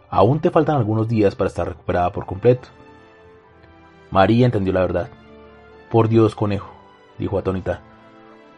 [0.08, 2.68] aún te faltan algunos días para estar recuperada por completo.
[4.10, 5.08] María entendió la verdad.
[5.90, 6.70] Por Dios, conejo,
[7.18, 7.80] dijo atónita,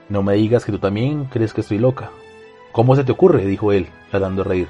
[0.08, 2.10] no me digas que tú también crees que estoy loca.
[2.72, 3.46] ¿Cómo se te ocurre?
[3.46, 4.68] dijo él, tratando de reír.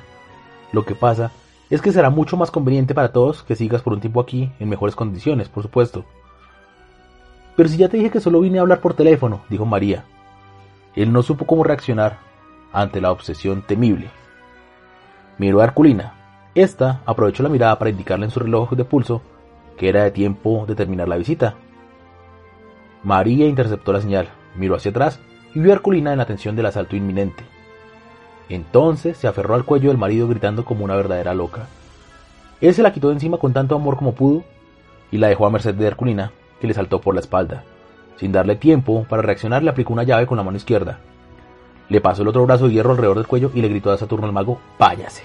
[0.73, 1.33] Lo que pasa
[1.71, 4.69] es que será mucho más conveniente para todos que sigas por un tiempo aquí, en
[4.69, 6.05] mejores condiciones, por supuesto.
[7.57, 10.05] Pero si ya te dije que solo vine a hablar por teléfono, dijo María.
[10.97, 12.19] Él no supo cómo reaccionar
[12.73, 14.11] ante la obsesión temible.
[15.39, 16.15] Miró a Herculina.
[16.55, 19.21] Esta aprovechó la mirada para indicarle en su reloj de pulso
[19.77, 21.55] que era de tiempo de terminar la visita.
[23.03, 25.21] María interceptó la señal, miró hacia atrás
[25.55, 27.45] y vio a Herculina en la tensión del asalto inminente.
[28.49, 31.67] Entonces se aferró al cuello del marido gritando como una verdadera loca.
[32.61, 34.45] Él se la quitó de encima con tanto amor como pudo
[35.11, 37.65] y la dejó a merced de Herculina, que le saltó por la espalda.
[38.17, 40.99] Sin darle tiempo para reaccionar, le aplicó una llave con la mano izquierda.
[41.89, 44.27] Le pasó el otro brazo de hierro alrededor del cuello y le gritó a Saturno
[44.27, 45.23] el mago, váyase.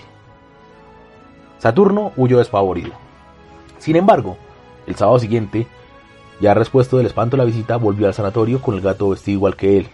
[1.57, 2.91] Saturno huyó desfavorido.
[3.77, 4.37] Sin embargo,
[4.85, 5.67] el sábado siguiente,
[6.39, 9.55] ya respuesto del espanto de la visita, volvió al sanatorio con el gato vestido igual
[9.55, 9.87] que él,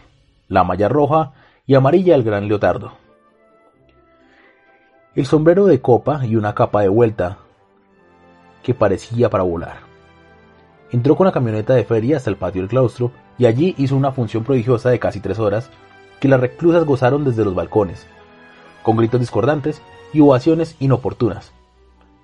[0.48, 1.34] la malla roja
[1.66, 2.93] y amarilla del gran leotardo.
[5.16, 7.38] El sombrero de copa y una capa de vuelta
[8.64, 9.87] que parecía para volar.
[10.92, 14.12] Entró con la camioneta de feria hasta el patio del claustro y allí hizo una
[14.12, 15.70] función prodigiosa de casi tres horas
[16.20, 18.08] que las reclusas gozaron desde los balcones,
[18.84, 19.82] con gritos discordantes
[20.14, 21.52] y ovaciones inoportunas.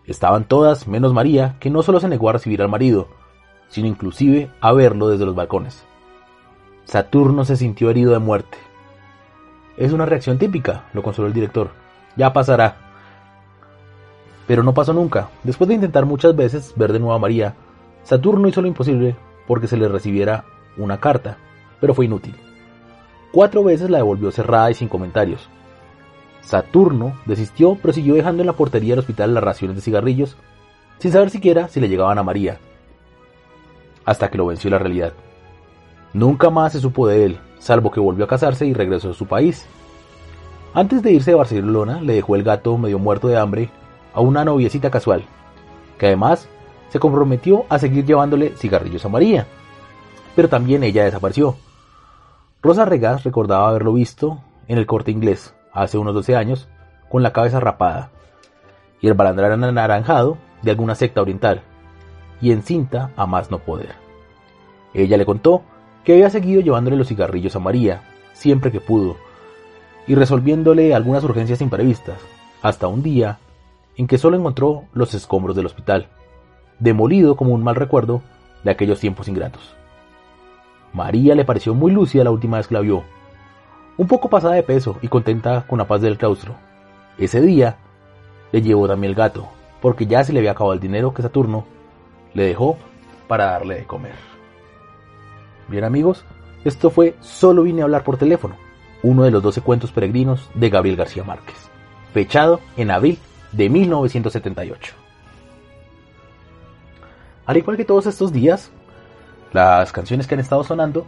[0.05, 3.07] Estaban todas menos María, que no solo se negó a recibir al marido,
[3.69, 5.83] sino inclusive a verlo desde los balcones.
[6.85, 8.57] Saturno se sintió herido de muerte.
[9.77, 11.71] Es una reacción típica, lo consoló el director.
[12.15, 12.77] Ya pasará.
[14.45, 15.29] Pero no pasó nunca.
[15.43, 17.55] Después de intentar muchas veces ver de nuevo a María,
[18.03, 19.15] Saturno hizo lo imposible
[19.47, 20.45] porque se le recibiera
[20.77, 21.37] una carta,
[21.79, 22.35] pero fue inútil.
[23.31, 25.49] Cuatro veces la devolvió cerrada y sin comentarios.
[26.41, 30.35] Saturno desistió, pero siguió dejando en la portería del hospital las raciones de cigarrillos,
[30.99, 32.59] sin saber siquiera si le llegaban a María,
[34.05, 35.13] hasta que lo venció la realidad.
[36.13, 39.25] Nunca más se supo de él, salvo que volvió a casarse y regresó a su
[39.25, 39.65] país.
[40.73, 43.69] Antes de irse de Barcelona, le dejó el gato medio muerto de hambre
[44.13, 45.25] a una noviecita casual,
[45.97, 46.47] que además
[46.93, 49.47] se comprometió a seguir llevándole cigarrillos a María.
[50.35, 51.55] Pero también ella desapareció.
[52.61, 56.69] Rosa Regas recordaba haberlo visto en el corte inglés, hace unos 12 años,
[57.09, 58.11] con la cabeza rapada,
[59.01, 61.63] y el balandrar anaranjado de alguna secta oriental,
[62.39, 63.95] y en cinta a más no poder.
[64.93, 65.63] Ella le contó
[66.03, 69.17] que había seguido llevándole los cigarrillos a María, siempre que pudo,
[70.05, 72.19] y resolviéndole algunas urgencias imprevistas,
[72.61, 73.39] hasta un día
[73.97, 76.07] en que solo encontró los escombros del hospital,
[76.79, 78.21] demolido como un mal recuerdo
[78.63, 79.75] de aquellos tiempos ingratos.
[80.93, 83.03] María le pareció muy lúcida la última vez que la vio,
[83.97, 86.55] un poco pasada de peso y contenta con la paz del claustro.
[87.17, 87.77] Ese día
[88.51, 89.47] le llevó también el gato,
[89.81, 91.65] porque ya se le había acabado el dinero que Saturno
[92.33, 92.77] le dejó
[93.27, 94.15] para darle de comer.
[95.67, 96.25] Bien amigos,
[96.63, 98.55] esto fue Solo vine a hablar por teléfono,
[99.01, 101.69] uno de los 12 cuentos peregrinos de Gabriel García Márquez,
[102.13, 103.19] fechado en abril
[103.51, 105.02] de 1978.
[107.45, 108.71] Al igual que todos estos días,
[109.51, 111.05] las canciones que han estado sonando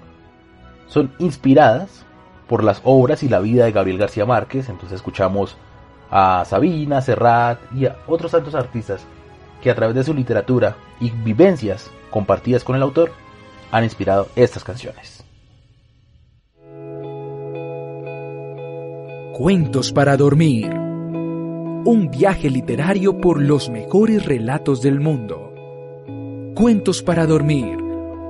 [0.87, 2.05] son inspiradas
[2.47, 5.57] por las obras y la vida de Gabriel García Márquez, entonces escuchamos
[6.11, 9.05] a Sabina, Serrat y a otros tantos artistas
[9.61, 13.11] que a través de su literatura y vivencias compartidas con el autor
[13.71, 15.23] han inspirado estas canciones.
[19.33, 20.73] Cuentos para dormir.
[20.73, 25.44] Un viaje literario por los mejores relatos del mundo.
[26.55, 27.77] Cuentos para dormir.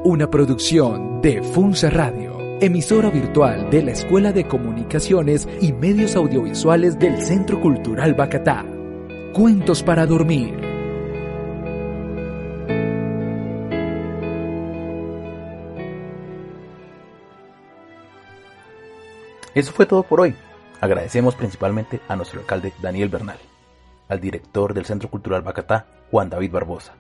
[0.03, 6.97] Una producción de Funza Radio, emisora virtual de la Escuela de Comunicaciones y Medios Audiovisuales
[6.97, 8.65] del Centro Cultural Bacatá.
[9.31, 10.59] Cuentos para dormir.
[19.53, 20.33] Eso fue todo por hoy.
[20.81, 23.37] Agradecemos principalmente a nuestro alcalde Daniel Bernal,
[24.09, 26.95] al director del Centro Cultural Bacatá, Juan David Barbosa,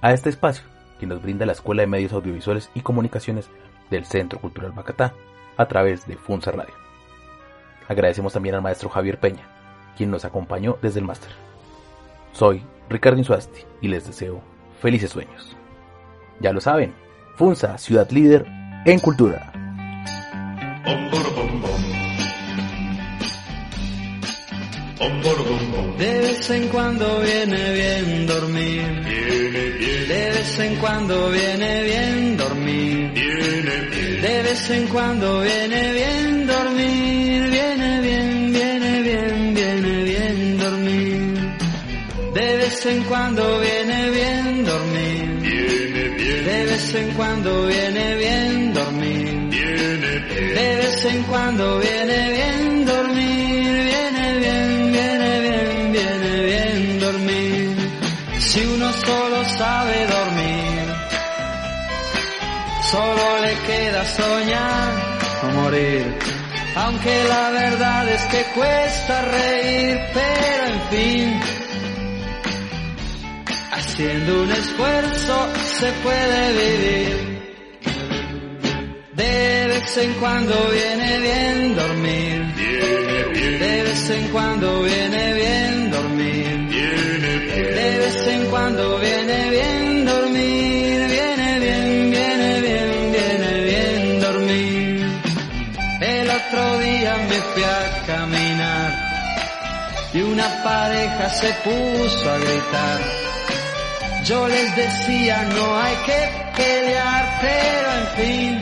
[0.00, 0.64] a este espacio
[0.98, 3.48] que nos brinda la Escuela de Medios Audiovisuales y Comunicaciones
[3.90, 5.14] del Centro Cultural Bacatá
[5.56, 6.74] a través de Funza Radio.
[7.88, 9.48] Agradecemos también al maestro Javier Peña,
[9.96, 11.30] quien nos acompañó desde el máster.
[12.32, 14.40] Soy Ricardo Insuasti y les deseo
[14.80, 15.56] felices sueños.
[16.40, 16.94] Ya lo saben,
[17.36, 18.46] Funza, ciudad líder
[18.84, 19.52] en cultura.
[25.00, 28.82] De vez en cuando viene bien dormir.
[30.08, 33.14] De vez en cuando viene bien dormir.
[34.20, 37.50] De vez en cuando viene bien dormir.
[37.50, 41.54] Viene bien, viene bien, viene bien dormir.
[42.34, 45.28] De vez en cuando viene bien dormir.
[46.44, 49.50] De vez en cuando viene bien dormir.
[49.50, 52.49] De vez en cuando viene bien
[62.90, 64.88] solo le queda soñar
[65.44, 66.18] o morir.
[66.76, 71.40] Aunque la verdad es que cuesta reír, pero en fin,
[73.72, 77.30] haciendo un esfuerzo se puede vivir.
[79.14, 82.54] De vez en cuando viene bien dormir.
[83.60, 86.70] De vez en cuando viene bien dormir.
[87.78, 89.19] De vez en cuando viene
[101.40, 103.00] se puso a gritar.
[104.24, 106.20] Yo les decía no hay que
[106.56, 108.60] pelear, pero en fin.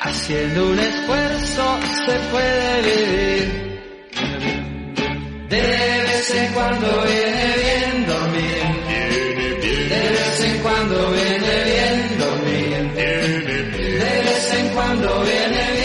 [0.00, 3.46] Haciendo un esfuerzo se puede vivir.
[5.48, 5.62] De
[6.08, 8.62] vez en cuando viene bien dormir.
[9.92, 12.92] De vez en cuando viene bien dormir.
[12.94, 15.75] De vez en cuando viene bien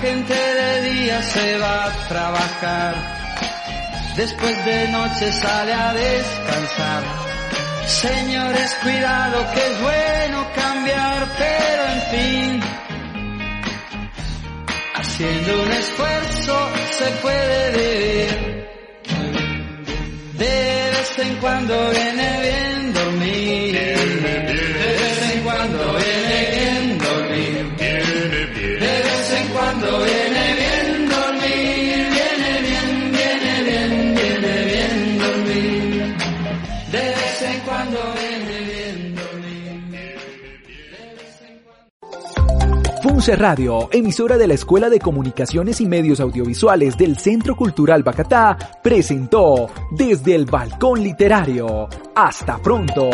[0.00, 2.94] gente de día se va a trabajar,
[4.16, 7.02] después de noche sale a descansar.
[7.86, 12.60] Señores, cuidado que es bueno cambiar, pero en fin,
[14.94, 18.54] haciendo un esfuerzo se puede vivir.
[20.38, 23.72] De vez en cuando viene bien dormir.
[23.72, 26.13] De vez en cuando viene
[43.32, 49.70] Radio, emisora de la Escuela de Comunicaciones y Medios Audiovisuales del Centro Cultural Bacatá, presentó
[49.90, 51.88] Desde el Balcón Literario.
[52.14, 53.08] Hasta pronto.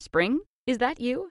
[0.00, 0.40] Spring?
[0.66, 1.30] Is that you?